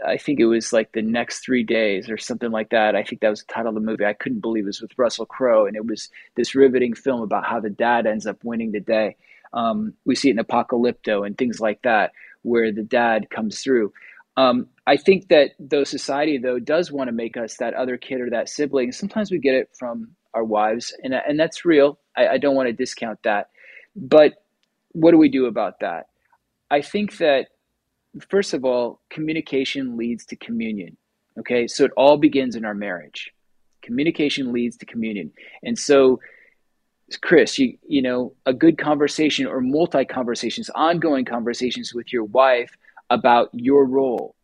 [0.07, 2.95] I think it was like the next three days or something like that.
[2.95, 4.05] I think that was the title of the movie.
[4.05, 7.47] I couldn't believe it was with Russell Crowe, and it was this riveting film about
[7.47, 9.17] how the dad ends up winning the day.
[9.53, 13.93] Um, we see it in Apocalypto and things like that, where the dad comes through.
[14.37, 18.21] Um, I think that though society though does want to make us that other kid
[18.21, 21.99] or that sibling, sometimes we get it from our wives, and and that's real.
[22.17, 23.51] I, I don't want to discount that,
[23.97, 24.35] but
[24.93, 26.07] what do we do about that?
[26.71, 27.49] I think that
[28.29, 30.96] first of all, communication leads to communion.
[31.38, 33.33] Okay, so it all begins in our marriage.
[33.83, 35.33] Communication leads to communion.
[35.62, 36.20] And so,
[37.20, 42.77] Chris, you, you know, a good conversation or multi conversations, ongoing conversations with your wife
[43.11, 44.35] about your role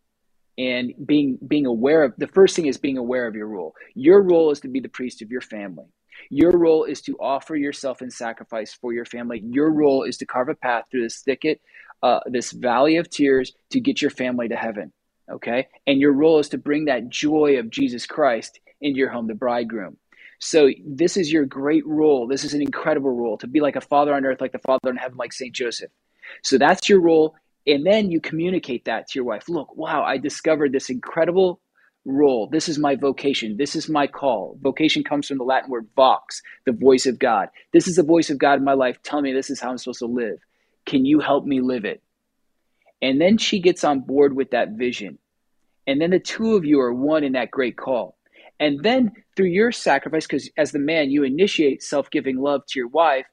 [0.58, 3.74] and being being aware of the first thing is being aware of your role.
[3.94, 5.86] Your role is to be the priest of your family.
[6.30, 9.40] Your role is to offer yourself in sacrifice for your family.
[9.46, 11.60] Your role is to carve a path through this thicket
[12.02, 14.92] uh, this valley of tears to get your family to heaven.
[15.30, 15.68] Okay.
[15.86, 19.34] And your role is to bring that joy of Jesus Christ into your home, the
[19.34, 19.96] bridegroom.
[20.38, 22.26] So this is your great role.
[22.26, 24.90] This is an incredible role to be like a father on earth, like the father
[24.90, 25.54] in heaven, like St.
[25.54, 25.90] Joseph.
[26.42, 27.34] So that's your role.
[27.66, 29.48] And then you communicate that to your wife.
[29.48, 31.60] Look, wow, I discovered this incredible
[32.04, 32.46] role.
[32.46, 33.56] This is my vocation.
[33.56, 34.56] This is my call.
[34.62, 37.48] Vocation comes from the Latin word vox, the voice of God.
[37.72, 39.02] This is the voice of God in my life.
[39.02, 40.38] Tell me this is how I'm supposed to live.
[40.88, 42.02] Can you help me live it?
[43.02, 45.18] And then she gets on board with that vision.
[45.86, 48.16] And then the two of you are one in that great call.
[48.58, 52.78] And then through your sacrifice, because as the man, you initiate self giving love to
[52.78, 53.26] your wife,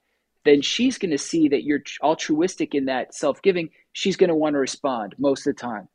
[0.44, 3.70] then she's going to see that you're altruistic in that self giving.
[3.94, 5.88] She's going to want to respond most of the time.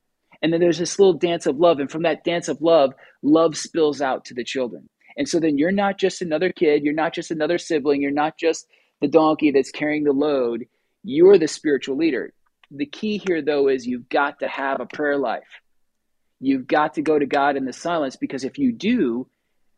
[0.43, 1.79] And then there's this little dance of love.
[1.79, 4.89] And from that dance of love, love spills out to the children.
[5.19, 8.39] And so then you're not just another kid, you're not just another sibling, you're not
[8.39, 8.67] just
[9.03, 10.65] the donkey that's carrying the load.
[11.03, 12.33] You're the spiritual leader.
[12.71, 15.61] The key here, though, is you've got to have a prayer life.
[16.41, 19.27] You've got to go to God in the silence because if you do,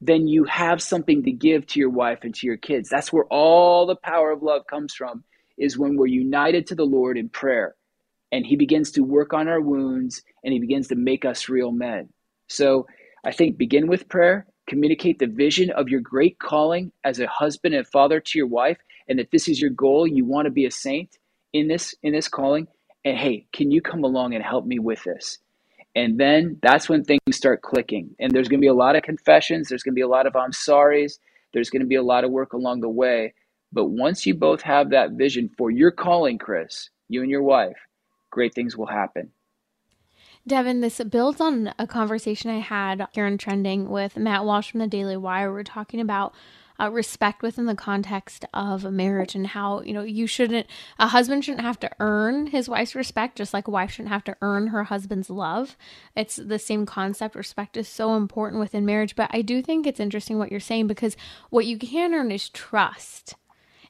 [0.01, 2.89] then you have something to give to your wife and to your kids.
[2.89, 5.25] That's where all the power of love comes from,
[5.57, 7.77] is when we're united to the Lord in prayer.
[8.33, 11.71] And He begins to work on our wounds and He begins to make us real
[11.71, 12.09] men.
[12.49, 12.87] So
[13.25, 17.75] I think begin with prayer, communicate the vision of your great calling as a husband
[17.75, 20.67] and father to your wife, and that this is your goal you want to be
[20.67, 21.19] a saint
[21.53, 22.67] in this in this calling
[23.05, 25.39] and hey can you come along and help me with this?
[25.95, 28.15] And then that's when things start clicking.
[28.19, 30.27] And there's going to be a lot of confessions there's going to be a lot
[30.27, 31.19] of i'm sorry's
[31.53, 33.35] there's going to be a lot of work along the way.
[33.75, 37.77] But once you both have that vision for your calling chris you and your wife
[38.31, 39.31] great things will happen.
[40.45, 44.81] Devin, this builds on a conversation I had here in Trending with Matt Walsh from
[44.81, 45.53] the Daily Wire.
[45.53, 46.35] We're talking about
[46.83, 50.67] uh, respect within the context of marriage and how you know you shouldn't
[50.99, 54.25] a husband shouldn't have to earn his wife's respect just like a wife shouldn't have
[54.25, 55.77] to earn her husband's love.
[56.17, 57.35] It's the same concept.
[57.35, 59.15] Respect is so important within marriage.
[59.15, 61.17] But i do think it's interesting what you're saying because
[61.51, 63.37] what you can earn is trust.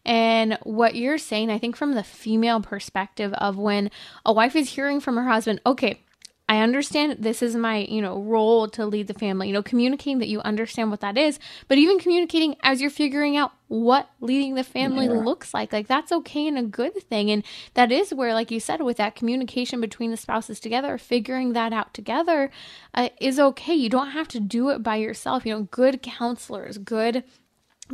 [0.05, 3.91] And what you're saying, I think from the female perspective of when
[4.27, 6.03] a wife is hearing from her husband, okay,
[6.49, 9.47] I understand this is my, you know, role to lead the family.
[9.47, 13.37] You know, communicating that you understand what that is, but even communicating as you're figuring
[13.37, 15.13] out what leading the family yeah.
[15.13, 15.73] looks like.
[15.73, 17.31] Like that's okay and a good thing.
[17.31, 21.53] And that is where like you said with that communication between the spouses together, figuring
[21.55, 22.51] that out together
[22.93, 23.75] uh, is okay.
[23.75, 25.47] You don't have to do it by yourself.
[25.47, 27.25] You know, good counselors, good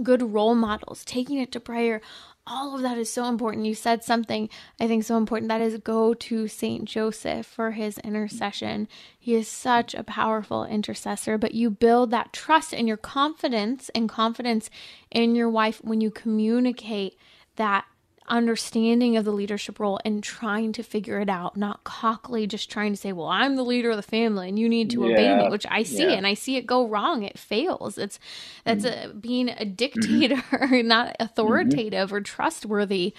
[0.02, 2.00] good role models, taking it to prayer,
[2.48, 3.66] all of that is so important.
[3.66, 4.48] You said something
[4.80, 8.88] I think so important that is go to Saint Joseph for his intercession.
[9.18, 14.08] He is such a powerful intercessor, but you build that trust and your confidence and
[14.08, 14.70] confidence
[15.10, 17.18] in your wife when you communicate
[17.56, 17.84] that
[18.28, 22.92] understanding of the leadership role and trying to figure it out, not cockily just trying
[22.92, 25.36] to say, Well, I'm the leader of the family and you need to yeah, obey
[25.36, 26.12] me, which I see yeah.
[26.12, 27.22] and I see it go wrong.
[27.22, 27.98] It fails.
[27.98, 28.18] It's
[28.64, 29.10] that's mm-hmm.
[29.10, 29.72] a, being a mm-hmm.
[29.74, 30.86] dictator, mm-hmm.
[30.86, 32.16] not authoritative mm-hmm.
[32.16, 33.14] or trustworthy.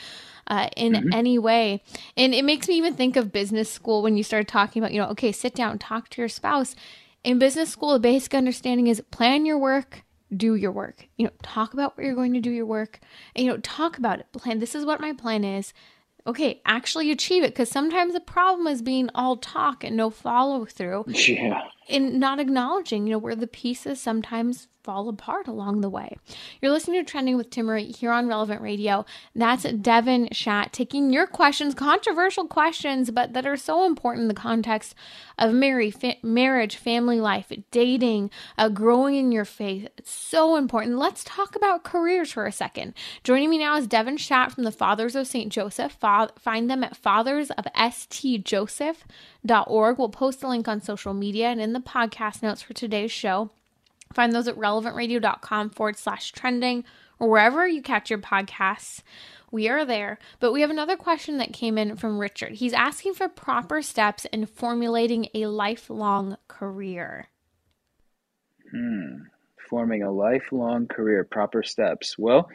[0.47, 1.13] Uh, in mm-hmm.
[1.13, 1.83] any way.
[2.17, 4.99] And it makes me even think of business school when you start talking about, you
[4.99, 6.75] know, okay, sit down, talk to your spouse.
[7.23, 10.03] In business school, the basic understanding is plan your work,
[10.35, 11.07] do your work.
[11.17, 12.99] You know, talk about where you're going to do your work.
[13.35, 14.31] And, you know, talk about it.
[14.31, 14.59] Plan.
[14.59, 15.73] This is what my plan is.
[16.27, 20.65] Okay, actually achieve it because sometimes the problem is being all talk and no follow
[20.65, 21.05] through.
[21.07, 21.61] Yeah.
[21.87, 26.17] And not acknowledging, you know, where the pieces sometimes fall apart along the way.
[26.59, 29.05] You're listening to Trending with Tim Timmerie here on Relevant Radio.
[29.35, 34.33] That's Devin Schadt taking your questions, controversial questions, but that are so important in the
[34.33, 34.95] context
[35.37, 39.87] of marry, fa- marriage, family life, dating, uh, growing in your faith.
[39.95, 40.97] It's so important.
[40.97, 42.95] Let's talk about careers for a second.
[43.23, 45.51] Joining me now is Devin Schadt from the Fathers of St.
[45.51, 45.91] Joseph.
[45.91, 49.97] Fa- find them at fathersofstjoseph.org.
[49.99, 53.51] We'll post the link on social media and in the podcast notes for today's show.
[54.13, 56.83] Find those at relevantradio.com forward slash trending
[57.19, 59.01] or wherever you catch your podcasts.
[59.51, 60.19] We are there.
[60.39, 62.53] But we have another question that came in from Richard.
[62.53, 67.27] He's asking for proper steps in formulating a lifelong career.
[68.71, 69.23] Hmm.
[69.69, 72.17] Forming a lifelong career, proper steps.
[72.17, 72.49] Well,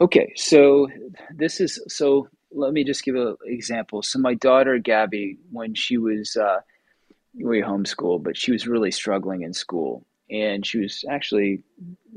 [0.00, 0.32] okay.
[0.36, 0.88] So
[1.34, 2.28] this is so.
[2.52, 4.02] Let me just give an example.
[4.02, 6.60] So my daughter Gabby, when she was uh,
[7.34, 11.62] we homeschool, but she was really struggling in school, and she was actually,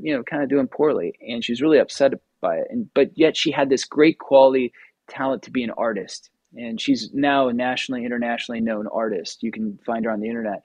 [0.00, 2.66] you know, kind of doing poorly, and she was really upset by it.
[2.70, 4.72] And but yet she had this great quality
[5.08, 9.42] talent to be an artist, and she's now a nationally, internationally known artist.
[9.42, 10.64] You can find her on the internet.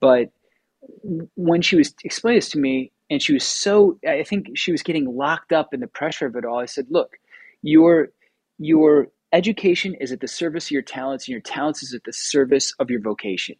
[0.00, 0.30] But
[1.34, 4.82] when she was explaining this to me, and she was so, I think she was
[4.82, 6.58] getting locked up in the pressure of it all.
[6.58, 7.18] I said, "Look,
[7.62, 8.10] your
[8.58, 12.12] your education is at the service of your talents, and your talents is at the
[12.12, 13.56] service of your vocation."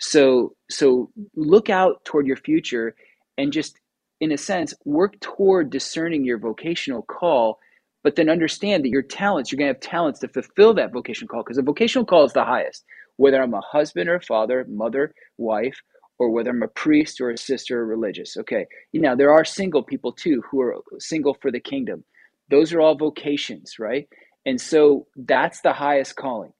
[0.00, 2.94] So so look out toward your future
[3.38, 3.78] and just
[4.20, 7.58] in a sense work toward discerning your vocational call
[8.02, 11.28] but then understand that your talents you're going to have talents to fulfill that vocational
[11.28, 12.84] call because the vocational call is the highest
[13.16, 15.80] whether i'm a husband or a father mother wife
[16.18, 18.66] or whether i'm a priest or a sister or religious okay?
[18.92, 22.04] You know there are single people too who are single for the kingdom.
[22.50, 24.08] Those are all vocations right?
[24.46, 26.52] And so that's the highest calling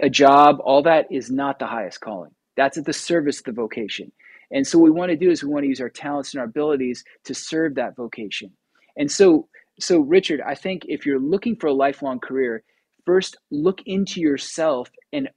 [0.00, 2.30] a job, all that is not the highest calling.
[2.56, 4.12] That's at the service of the vocation.
[4.50, 6.40] And so what we want to do is we want to use our talents and
[6.40, 8.52] our abilities to serve that vocation.
[8.96, 9.48] And so
[9.80, 12.62] so Richard, I think if you're looking for a lifelong career,
[13.06, 15.28] first look into yourself and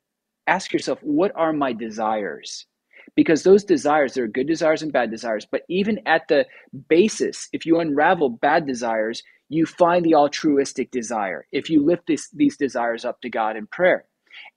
[0.47, 2.65] ask yourself, what are my desires?
[3.15, 6.45] Because those desires, there are good desires and bad desires, but even at the
[6.89, 9.23] basis, if you unravel bad desires,
[9.53, 13.67] you find the altruistic desire if you lift this, these desires up to God in
[13.67, 14.05] prayer.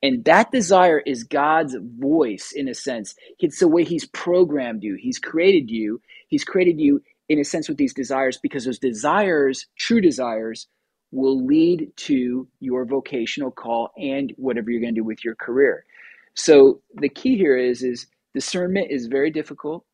[0.02, 3.14] And that desire is God's voice in a sense.
[3.38, 6.00] It's the way He's programmed you, He's created you.
[6.28, 10.66] He's created you in a sense with these desires because those desires, true desires,
[11.12, 15.84] will lead to your vocational call and whatever you're going to do with your career.
[16.34, 19.85] So the key here is is discernment is very difficult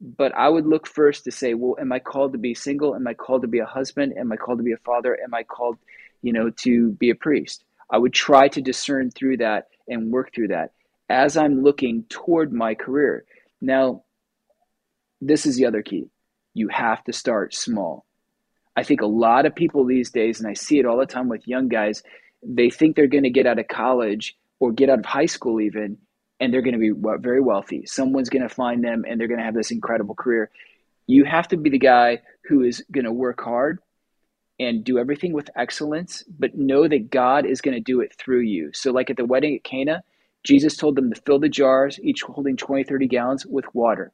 [0.00, 2.94] but I would look first to say, well, am I called to be single?
[2.94, 4.14] Am I called to be a husband?
[4.18, 5.18] Am I called to be a father?
[5.22, 5.78] Am I called,
[6.22, 7.64] you know, to be a priest?
[7.90, 10.72] I would try to discern through that and work through that
[11.08, 13.24] as I'm looking toward my career.
[13.60, 14.02] Now,
[15.20, 16.10] this is the other key.
[16.52, 18.04] You have to start small.
[18.76, 21.28] I think a lot of people these days, and I see it all the time
[21.28, 22.02] with young guys,
[22.42, 25.60] they think they're going to get out of college or get out of high school
[25.60, 25.98] even
[26.40, 27.86] and they're going to be very wealthy.
[27.86, 30.50] Someone's going to find them and they're going to have this incredible career.
[31.06, 33.78] You have to be the guy who is going to work hard
[34.58, 38.40] and do everything with excellence, but know that God is going to do it through
[38.40, 38.70] you.
[38.72, 40.02] So, like at the wedding at Cana,
[40.44, 44.12] Jesus told them to fill the jars, each holding 20, 30 gallons, with water.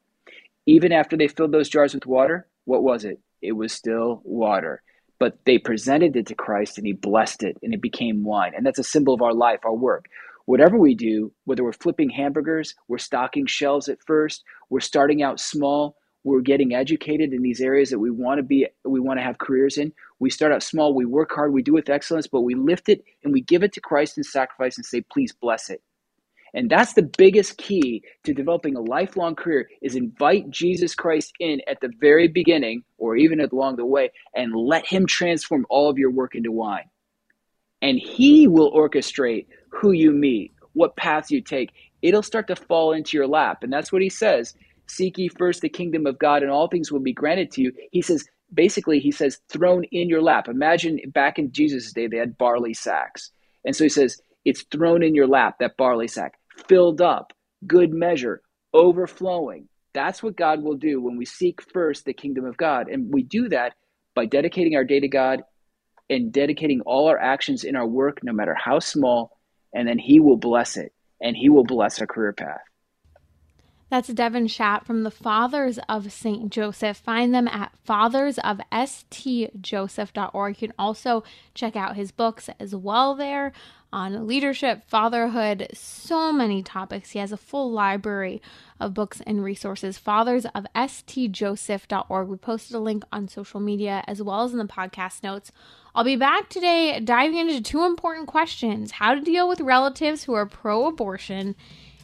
[0.65, 3.19] Even after they filled those jars with water, what was it?
[3.41, 4.81] It was still water.
[5.19, 8.51] but they presented it to Christ and he blessed it and it became wine.
[8.55, 10.09] And that's a symbol of our life, our work.
[10.45, 15.39] Whatever we do, whether we're flipping hamburgers, we're stocking shelves at first, we're starting out
[15.39, 19.23] small, we're getting educated in these areas that we want to be we want to
[19.23, 19.93] have careers in.
[20.19, 23.03] We start out small we work hard we do with excellence but we lift it
[23.23, 25.81] and we give it to christ in sacrifice and say please bless it.
[26.55, 31.61] And that's the biggest key to developing a lifelong career is invite jesus christ in
[31.67, 35.97] at the very beginning or even along the way and let him transform all of
[35.97, 36.89] your work into wine
[37.83, 41.71] and he will orchestrate who you meet what paths you take
[42.01, 44.55] it'll start to fall into your lap and that's what he says
[44.87, 47.71] seek ye first the kingdom of God and all things will be granted to you.
[47.91, 50.47] He says, basically, he says, thrown in your lap.
[50.47, 53.31] Imagine back in Jesus' day, they had barley sacks.
[53.65, 56.33] And so he says, it's thrown in your lap, that barley sack,
[56.67, 57.33] filled up,
[57.65, 58.41] good measure,
[58.73, 59.67] overflowing.
[59.93, 62.89] That's what God will do when we seek first the kingdom of God.
[62.89, 63.75] And we do that
[64.15, 65.43] by dedicating our day to God
[66.09, 69.37] and dedicating all our actions in our work, no matter how small,
[69.73, 72.61] and then He will bless it and He will bless our career path.
[73.93, 76.49] That's Devin Schadt from the Fathers of St.
[76.49, 76.97] Joseph.
[76.97, 80.55] Find them at fathersofstjoseph.org.
[80.59, 81.23] You can also
[81.53, 83.51] check out his books as well there
[83.91, 87.11] on leadership, fatherhood, so many topics.
[87.11, 88.41] He has a full library
[88.79, 89.99] of books and resources.
[89.99, 90.65] Fathers of.
[90.75, 95.51] We posted a link on social media as well as in the podcast notes.
[95.93, 100.33] I'll be back today diving into two important questions how to deal with relatives who
[100.33, 101.55] are pro abortion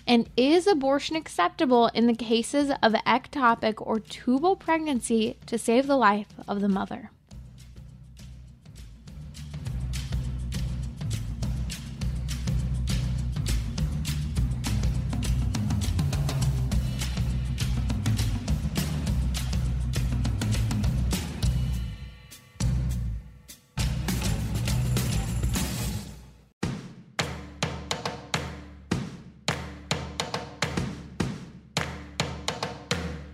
[0.10, 5.95] and is abortion acceptable in the cases of ectopic or tubal pregnancy to save the
[5.95, 7.12] life of the mother?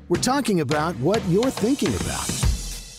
[0.07, 2.29] We're talking about what you're thinking about.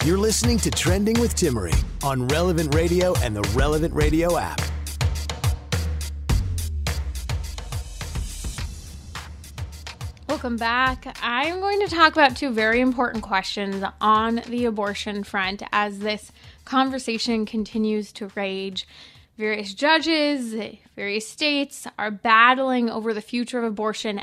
[0.04, 4.60] You're listening to Trending with Timmerie on Relevant Radio and the Relevant Radio app.
[10.28, 11.16] Welcome back.
[11.22, 16.32] I'm going to talk about two very important questions on the abortion front as this
[16.64, 18.84] conversation continues to rage.
[19.38, 20.56] Various judges,
[20.96, 24.20] various states are battling over the future of abortion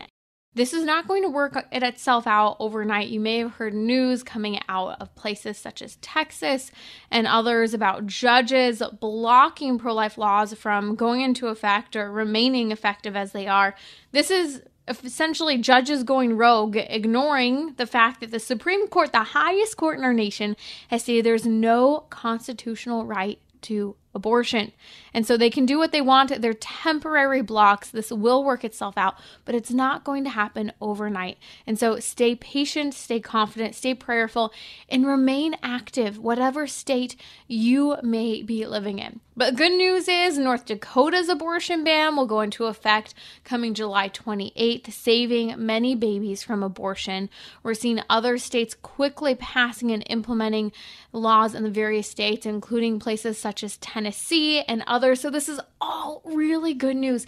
[0.55, 3.09] this is not going to work it itself out overnight.
[3.09, 6.71] You may have heard news coming out of places such as Texas
[7.09, 13.15] and others about judges blocking pro life laws from going into effect or remaining effective
[13.15, 13.75] as they are.
[14.11, 19.77] This is essentially judges going rogue, ignoring the fact that the Supreme Court, the highest
[19.77, 20.55] court in our nation,
[20.89, 24.71] has said there's no constitutional right to abortion.
[25.13, 26.41] And so they can do what they want.
[26.41, 27.89] They're temporary blocks.
[27.89, 31.37] This will work itself out, but it's not going to happen overnight.
[31.67, 34.53] And so stay patient, stay confident, stay prayerful,
[34.89, 37.15] and remain active, whatever state
[37.47, 39.19] you may be living in.
[39.35, 44.93] But good news is North Dakota's abortion ban will go into effect coming July 28th,
[44.93, 47.31] saving many babies from abortion.
[47.63, 50.71] We're seeing other states quickly passing and implementing
[51.11, 55.21] laws in the various states, including places such as Tennessee and others.
[55.21, 57.27] So, this is all really good news.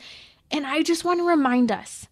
[0.50, 2.08] And I just want to remind us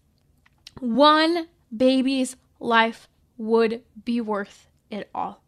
[0.80, 5.42] one baby's life would be worth it all.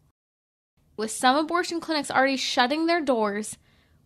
[0.95, 3.57] With some abortion clinics already shutting their doors,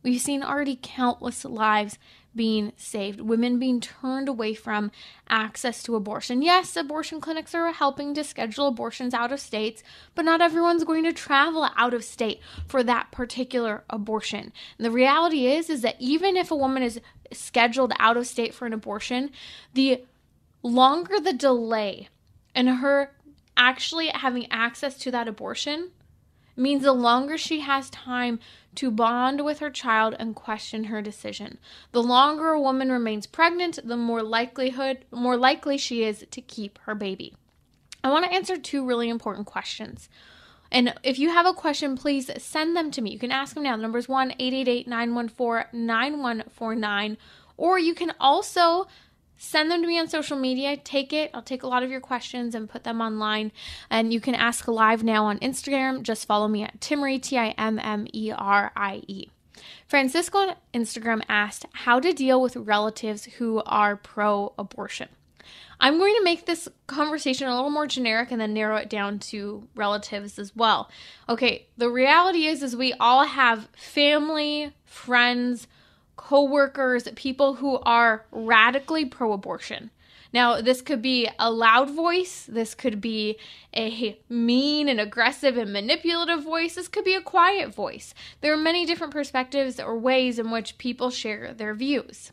[0.03, 1.97] we've seen already countless lives
[2.35, 4.91] being saved, women being turned away from
[5.29, 6.41] access to abortion.
[6.41, 9.83] Yes, abortion clinics are helping to schedule abortions out of states,
[10.15, 14.53] but not everyone's going to travel out of state for that particular abortion.
[14.77, 17.01] And the reality is is that even if a woman is
[17.33, 19.31] scheduled out of state for an abortion,
[19.73, 20.03] the
[20.63, 22.07] longer the delay
[22.55, 23.11] in her
[23.57, 25.91] actually having access to that abortion
[26.55, 28.39] means the longer she has time
[28.75, 31.57] to bond with her child and question her decision.
[31.91, 36.79] The longer a woman remains pregnant, the more likelihood more likely she is to keep
[36.83, 37.35] her baby.
[38.03, 40.09] I want to answer two really important questions.
[40.71, 43.11] And if you have a question, please send them to me.
[43.11, 43.75] You can ask them now.
[43.75, 47.17] The number is 1 888 914 9149.
[47.57, 48.87] Or you can also
[49.41, 50.77] send them to me on social media.
[50.77, 51.31] Take it.
[51.33, 53.51] I'll take a lot of your questions and put them online.
[53.89, 56.03] And you can ask live now on Instagram.
[56.03, 59.29] Just follow me at Timmerie, T I M M E R I E.
[59.87, 65.09] Francisco on Instagram asked how to deal with relatives who are pro abortion.
[65.79, 69.17] I'm going to make this conversation a little more generic and then narrow it down
[69.31, 70.87] to relatives as well.
[71.27, 75.67] Okay, the reality is is we all have family, friends,
[76.23, 79.89] coworkers, people who are radically pro-abortion.
[80.33, 83.37] Now, this could be a loud voice, this could be
[83.75, 88.13] a mean and aggressive and manipulative voice, this could be a quiet voice.
[88.39, 92.31] There are many different perspectives or ways in which people share their views.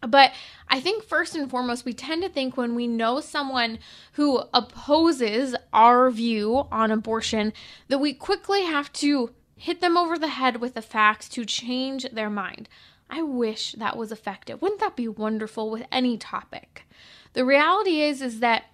[0.00, 0.32] But
[0.68, 3.78] I think first and foremost, we tend to think when we know someone
[4.12, 7.52] who opposes our view on abortion
[7.88, 12.10] that we quickly have to hit them over the head with the facts to change
[12.10, 12.68] their mind.
[13.10, 14.60] I wish that was effective.
[14.60, 16.86] Wouldn't that be wonderful with any topic?
[17.34, 18.64] The reality is is that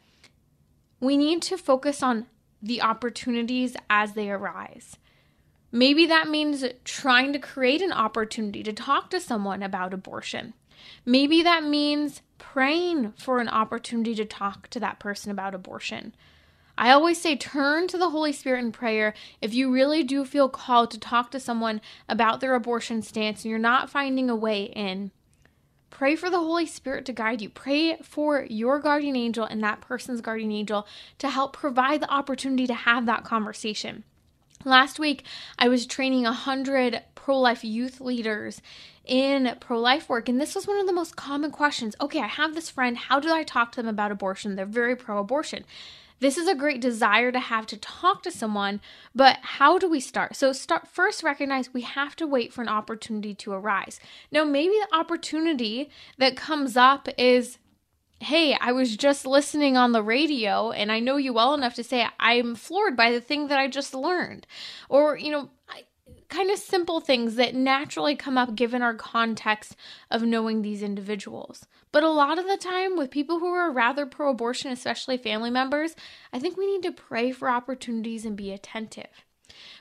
[1.01, 2.27] we need to focus on
[2.63, 4.97] the opportunities as they arise.
[5.73, 10.55] Maybe that means trying to create an opportunity to talk to someone about abortion.
[11.05, 16.15] Maybe that means praying for an opportunity to talk to that person about abortion.
[16.81, 19.13] I always say turn to the Holy Spirit in prayer
[19.43, 23.51] if you really do feel called to talk to someone about their abortion stance and
[23.51, 25.11] you're not finding a way in.
[25.91, 27.51] Pray for the Holy Spirit to guide you.
[27.51, 30.87] Pray for your guardian angel and that person's guardian angel
[31.19, 34.03] to help provide the opportunity to have that conversation.
[34.65, 35.25] Last week,
[35.59, 38.63] I was training 100 pro life youth leaders
[39.05, 41.95] in pro life work, and this was one of the most common questions.
[42.01, 42.97] Okay, I have this friend.
[42.97, 44.57] How do I talk to them about abortion?
[44.57, 45.65] They're very pro abortion.
[46.21, 48.81] This is a great desire to have to talk to someone,
[49.15, 50.37] but how do we start?
[50.37, 53.99] So start first recognize we have to wait for an opportunity to arise.
[54.31, 57.59] Now maybe the opportunity that comes up is
[58.23, 61.83] hey, I was just listening on the radio and I know you well enough to
[61.83, 64.47] say I'm floored by the thing that I just learned.
[64.91, 65.49] Or, you know,
[66.31, 69.77] kind of simple things that naturally come up given our context
[70.11, 71.67] of knowing these individuals.
[71.93, 75.51] But a lot of the time, with people who are rather pro abortion, especially family
[75.51, 75.95] members,
[76.33, 79.25] I think we need to pray for opportunities and be attentive.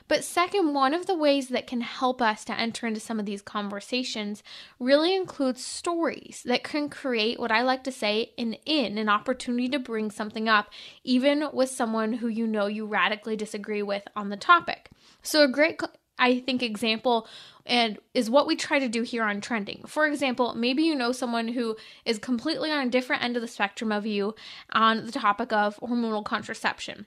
[0.08, 3.26] But second, one of the ways that can help us to enter into some of
[3.26, 4.42] these conversations
[4.80, 9.68] really includes stories that can create what I like to say an in, an opportunity
[9.68, 10.70] to bring something up,
[11.04, 14.90] even with someone who you know you radically disagree with on the topic.
[15.22, 15.80] So, a great
[16.20, 17.26] I think example
[17.66, 19.82] and is what we try to do here on trending.
[19.86, 23.48] For example, maybe you know someone who is completely on a different end of the
[23.48, 24.34] spectrum of you
[24.72, 27.06] on the topic of hormonal contraception.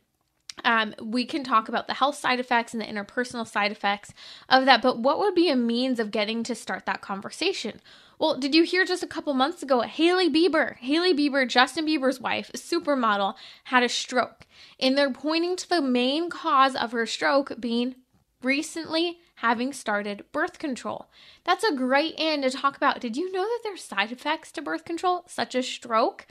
[0.63, 4.13] Um, we can talk about the health side effects and the interpersonal side effects
[4.49, 7.81] of that, but what would be a means of getting to start that conversation?
[8.19, 12.21] Well, did you hear just a couple months ago, Hailey Bieber, Hailey Bieber, Justin Bieber's
[12.21, 13.33] wife, supermodel,
[13.65, 14.45] had a stroke.
[14.79, 17.95] And they're pointing to the main cause of her stroke being
[18.43, 21.09] recently having started birth control.
[21.43, 23.01] That's a great end to talk about.
[23.01, 26.27] Did you know that there's side effects to birth control, such as stroke?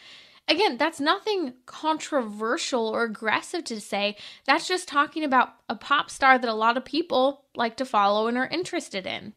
[0.49, 4.17] Again, that's nothing controversial or aggressive to say.
[4.45, 8.27] That's just talking about a pop star that a lot of people like to follow
[8.27, 9.35] and are interested in,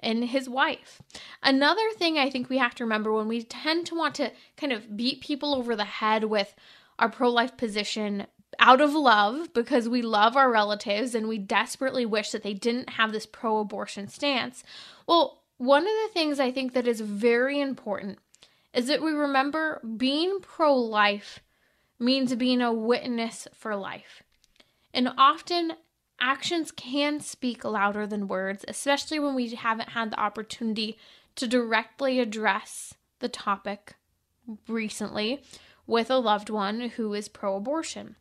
[0.00, 1.02] and his wife.
[1.42, 4.72] Another thing I think we have to remember when we tend to want to kind
[4.72, 6.54] of beat people over the head with
[6.98, 8.26] our pro life position
[8.58, 12.90] out of love because we love our relatives and we desperately wish that they didn't
[12.90, 14.64] have this pro abortion stance.
[15.06, 18.18] Well, one of the things I think that is very important
[18.74, 21.40] is that we remember being pro life
[21.98, 24.22] means being a witness for life.
[24.92, 25.72] And often
[26.20, 30.98] actions can speak louder than words, especially when we haven't had the opportunity
[31.36, 33.94] to directly address the topic
[34.68, 35.42] recently
[35.86, 38.16] with a loved one who is pro abortion.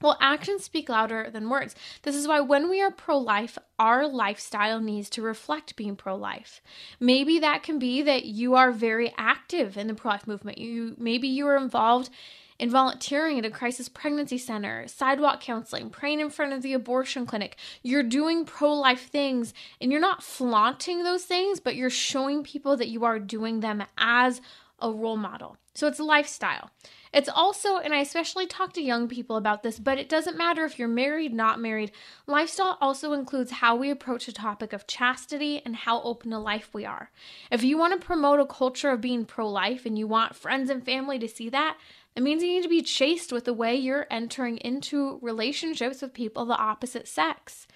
[0.00, 1.74] Well, actions speak louder than words.
[2.02, 6.14] This is why when we are pro life, our lifestyle needs to reflect being pro
[6.14, 6.60] life.
[7.00, 10.58] Maybe that can be that you are very active in the pro life movement.
[10.58, 12.10] You maybe you are involved
[12.58, 17.24] in volunteering at a crisis pregnancy center, sidewalk counseling, praying in front of the abortion
[17.24, 17.56] clinic.
[17.82, 22.76] You're doing pro life things and you're not flaunting those things, but you're showing people
[22.76, 24.40] that you are doing them as
[24.80, 25.56] a role model.
[25.74, 26.70] So it's lifestyle.
[27.12, 30.64] It's also, and I especially talk to young people about this, but it doesn't matter
[30.64, 31.92] if you're married, not married.
[32.26, 36.70] Lifestyle also includes how we approach the topic of chastity and how open to life
[36.72, 37.10] we are.
[37.50, 40.70] If you want to promote a culture of being pro life and you want friends
[40.70, 41.78] and family to see that,
[42.14, 46.12] it means you need to be chaste with the way you're entering into relationships with
[46.12, 47.66] people of the opposite sex.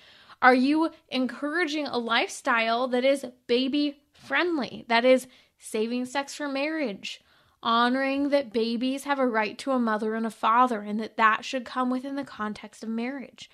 [0.43, 5.29] Are you encouraging a lifestyle that is baby friendly, that is
[5.59, 7.21] saving sex for marriage?
[7.63, 11.45] Honoring that babies have a right to a mother and a father and that that
[11.45, 13.49] should come within the context of marriage.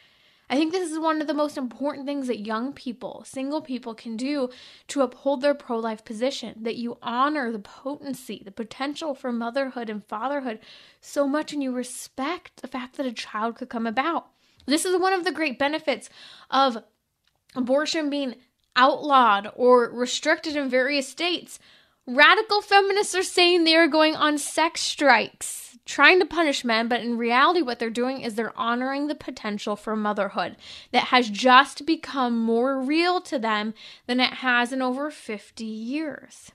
[0.50, 3.94] I think this is one of the most important things that young people, single people
[3.94, 4.48] can do
[4.88, 6.54] to uphold their pro life position.
[6.62, 10.60] That you honor the potency, the potential for motherhood and fatherhood
[11.02, 14.28] so much, and you respect the fact that a child could come about.
[14.64, 16.08] This is one of the great benefits
[16.50, 16.78] of
[17.54, 18.36] abortion being
[18.74, 21.58] outlawed or restricted in various states.
[22.10, 27.02] Radical feminists are saying they are going on sex strikes trying to punish men, but
[27.02, 30.56] in reality, what they're doing is they're honoring the potential for motherhood
[30.92, 33.74] that has just become more real to them
[34.06, 36.52] than it has in over 50 years.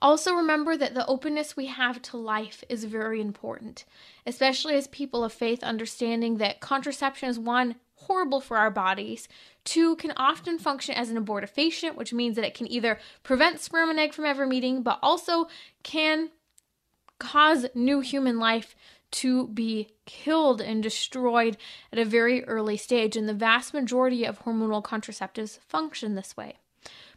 [0.00, 3.84] Also, remember that the openness we have to life is very important,
[4.24, 7.74] especially as people of faith, understanding that contraception is one,
[8.06, 9.28] horrible for our bodies,
[9.64, 13.90] two, can often function as an abortifacient, which means that it can either prevent sperm
[13.90, 15.48] and egg from ever meeting, but also
[15.82, 16.30] can
[17.18, 18.74] cause new human life
[19.10, 21.56] to be killed and destroyed
[21.92, 26.58] at a very early stage, and the vast majority of hormonal contraceptives function this way.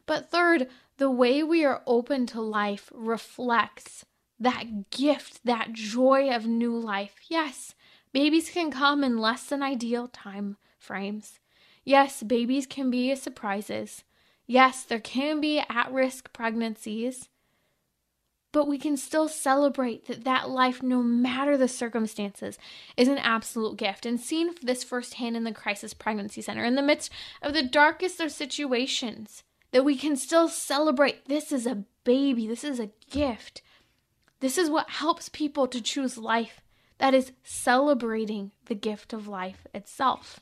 [0.05, 0.67] But third,
[0.97, 4.05] the way we are open to life reflects
[4.39, 7.15] that gift, that joy of new life.
[7.27, 7.73] Yes,
[8.13, 10.57] babies can come in less than ideal time
[10.87, 11.39] frames.
[11.83, 14.03] Yes, babies can be surprises.
[14.47, 17.29] Yes, there can be at risk pregnancies
[18.57, 22.57] but we can still celebrate that that life no matter the circumstances
[22.95, 26.81] is an absolute gift and seeing this firsthand in the crisis pregnancy center in the
[26.81, 27.11] midst
[27.41, 32.63] of the darkest of situations that we can still celebrate this is a baby this
[32.63, 33.61] is a gift
[34.39, 36.61] this is what helps people to choose life
[36.97, 40.39] that is celebrating the gift of life itself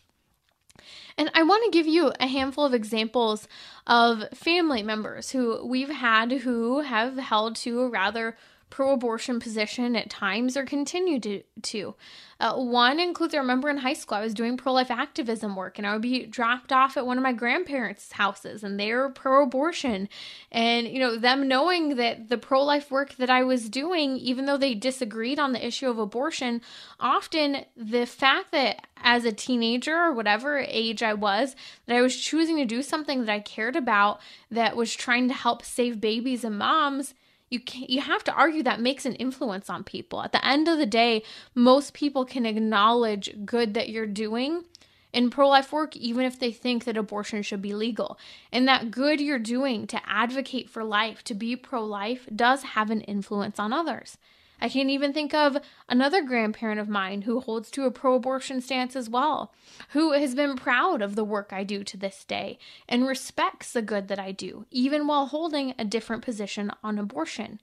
[1.18, 3.48] and I want to give you a handful of examples
[3.88, 8.38] of family members who we've had who have held to a rather
[8.70, 11.44] pro abortion position at times or continue to.
[11.62, 11.96] to.
[12.38, 15.78] Uh, one includes I remember in high school, I was doing pro life activism work
[15.78, 19.10] and I would be dropped off at one of my grandparents' houses and they were
[19.10, 20.10] pro abortion.
[20.52, 24.46] And, you know, them knowing that the pro life work that I was doing, even
[24.46, 26.62] though they disagreed on the issue of abortion,
[27.00, 31.56] often the fact that as a teenager or whatever age I was,
[31.86, 34.20] that I was choosing to do something that I cared about
[34.52, 37.14] that was trying to help save babies and moms
[37.50, 40.22] you can you have to argue that makes an influence on people.
[40.22, 41.24] At the end of the day,
[41.54, 44.66] most people can acknowledge good that you're doing
[45.14, 48.20] in pro life work, even if they think that abortion should be legal.
[48.52, 52.92] And that good you're doing to advocate for life, to be pro life, does have
[52.92, 54.18] an influence on others.
[54.62, 55.58] I can't even think of
[55.90, 59.54] another grandparent of mine who holds to a pro abortion stance as well,
[59.90, 63.82] who has been proud of the work I do to this day and respects the
[63.82, 67.60] good that I do, even while holding a different position on abortion.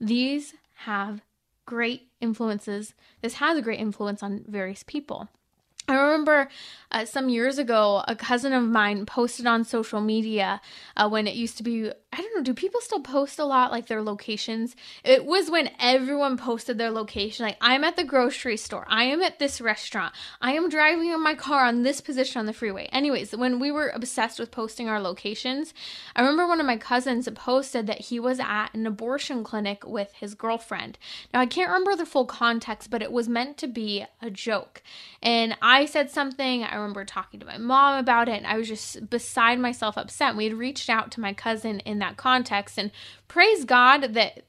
[0.00, 1.22] These have
[1.64, 2.94] great influences.
[3.22, 5.28] This has a great influence on various people.
[5.88, 6.48] I remember
[6.90, 10.60] uh, some years ago, a cousin of mine posted on social media
[10.96, 11.92] uh, when it used to be.
[12.16, 14.74] I don't know, do people still post a lot like their locations?
[15.04, 17.44] It was when everyone posted their location.
[17.44, 21.22] Like, I'm at the grocery store, I am at this restaurant, I am driving in
[21.22, 22.88] my car on this position on the freeway.
[22.90, 25.74] Anyways, when we were obsessed with posting our locations,
[26.14, 30.12] I remember one of my cousins posted that he was at an abortion clinic with
[30.14, 30.96] his girlfriend.
[31.34, 34.82] Now, I can't remember the full context, but it was meant to be a joke.
[35.22, 38.68] And I said something, I remember talking to my mom about it, and I was
[38.68, 40.34] just beside myself upset.
[40.34, 42.90] We had reached out to my cousin in that context, and
[43.28, 44.44] praise God that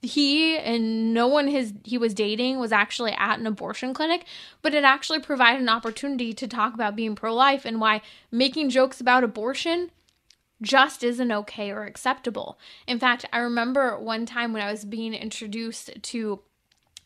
[0.00, 4.24] he and no one his he was dating was actually at an abortion clinic
[4.62, 8.00] but it actually provided an opportunity to talk about being pro-life and why
[8.30, 9.90] making jokes about abortion
[10.62, 12.58] just isn't okay or acceptable.
[12.86, 16.40] In fact, I remember one time when I was being introduced to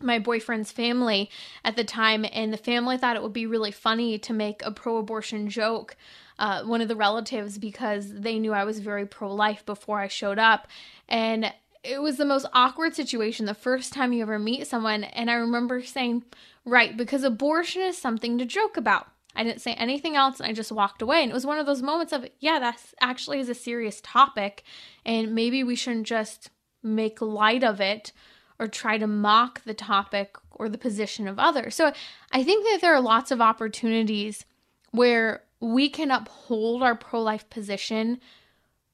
[0.01, 1.29] my boyfriend's family
[1.65, 4.71] at the time, and the family thought it would be really funny to make a
[4.71, 5.97] pro abortion joke.
[6.39, 10.09] Uh, one of the relatives, because they knew I was very pro life before I
[10.09, 10.69] showed up.
[11.09, 15.05] And it was the most awkward situation the first time you ever meet someone.
[15.05, 16.25] And I remember saying,
[16.65, 19.09] right, because abortion is something to joke about.
[19.35, 21.23] I didn't say anything else and I just walked away.
[21.23, 24.65] And it was one of those moments of, yeah, that's actually is a serious topic.
[25.07, 26.51] And maybe we shouldn't just
[26.83, 28.13] make light of it
[28.59, 31.75] or try to mock the topic or the position of others.
[31.77, 31.93] So
[32.33, 34.45] I think that there are lots of opportunities
[34.91, 38.21] where we can uphold our pro life position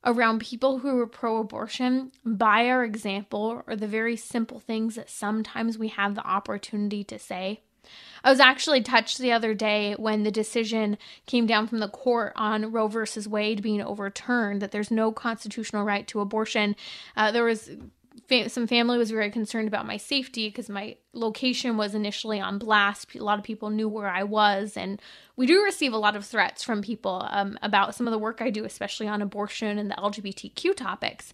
[0.05, 5.11] around people who are pro abortion by our example or the very simple things that
[5.11, 7.61] sometimes we have the opportunity to say.
[8.23, 10.97] I was actually touched the other day when the decision
[11.27, 15.85] came down from the court on Roe versus Wade being overturned, that there's no constitutional
[15.85, 16.77] right to abortion.
[17.17, 17.71] Uh, there was
[18.29, 22.59] fa- some family was very concerned about my safety because my location was initially on
[22.59, 23.14] blast.
[23.14, 25.01] A lot of people knew where I was, and
[25.37, 28.41] we do receive a lot of threats from people um, about some of the work
[28.41, 31.33] I do, especially on abortion and the LGBTQ topics.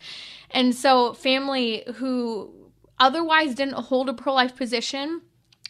[0.50, 2.52] And so, family who
[2.98, 5.22] otherwise didn't hold a pro life position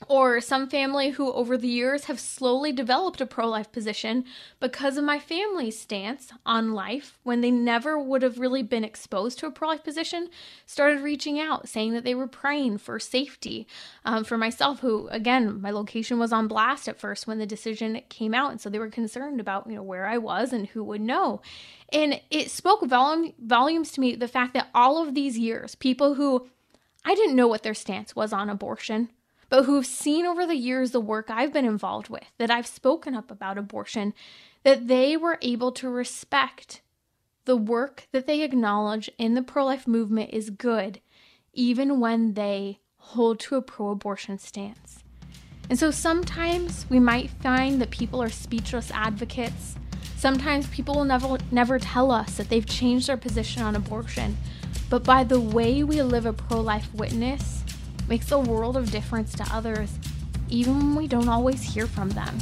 [0.09, 4.25] or some family who over the years have slowly developed a pro life position
[4.59, 9.39] because of my family's stance on life when they never would have really been exposed
[9.39, 10.29] to a pro life position
[10.65, 13.67] started reaching out saying that they were praying for safety
[14.05, 18.01] um, for myself who again my location was on blast at first when the decision
[18.09, 18.51] came out.
[18.51, 21.41] And so they were concerned about you know where i was and who would know.
[21.93, 26.15] And it spoke volume, volumes to me the fact that all of these years people
[26.15, 26.49] who
[27.05, 29.11] i didn't know what their stance was on abortion
[29.51, 33.15] but who've seen over the years the work I've been involved with, that I've spoken
[33.15, 34.15] up about abortion,
[34.63, 36.81] that they were able to respect
[37.45, 41.01] the work that they acknowledge in the pro life movement is good,
[41.53, 45.03] even when they hold to a pro abortion stance.
[45.69, 49.77] And so sometimes we might find that people are speechless advocates.
[50.17, 54.37] Sometimes people will never never tell us that they've changed their position on abortion.
[54.89, 57.65] But by the way we live a pro life witness,
[58.11, 59.89] makes a world of difference to others,
[60.49, 62.37] even when we don't always hear from them.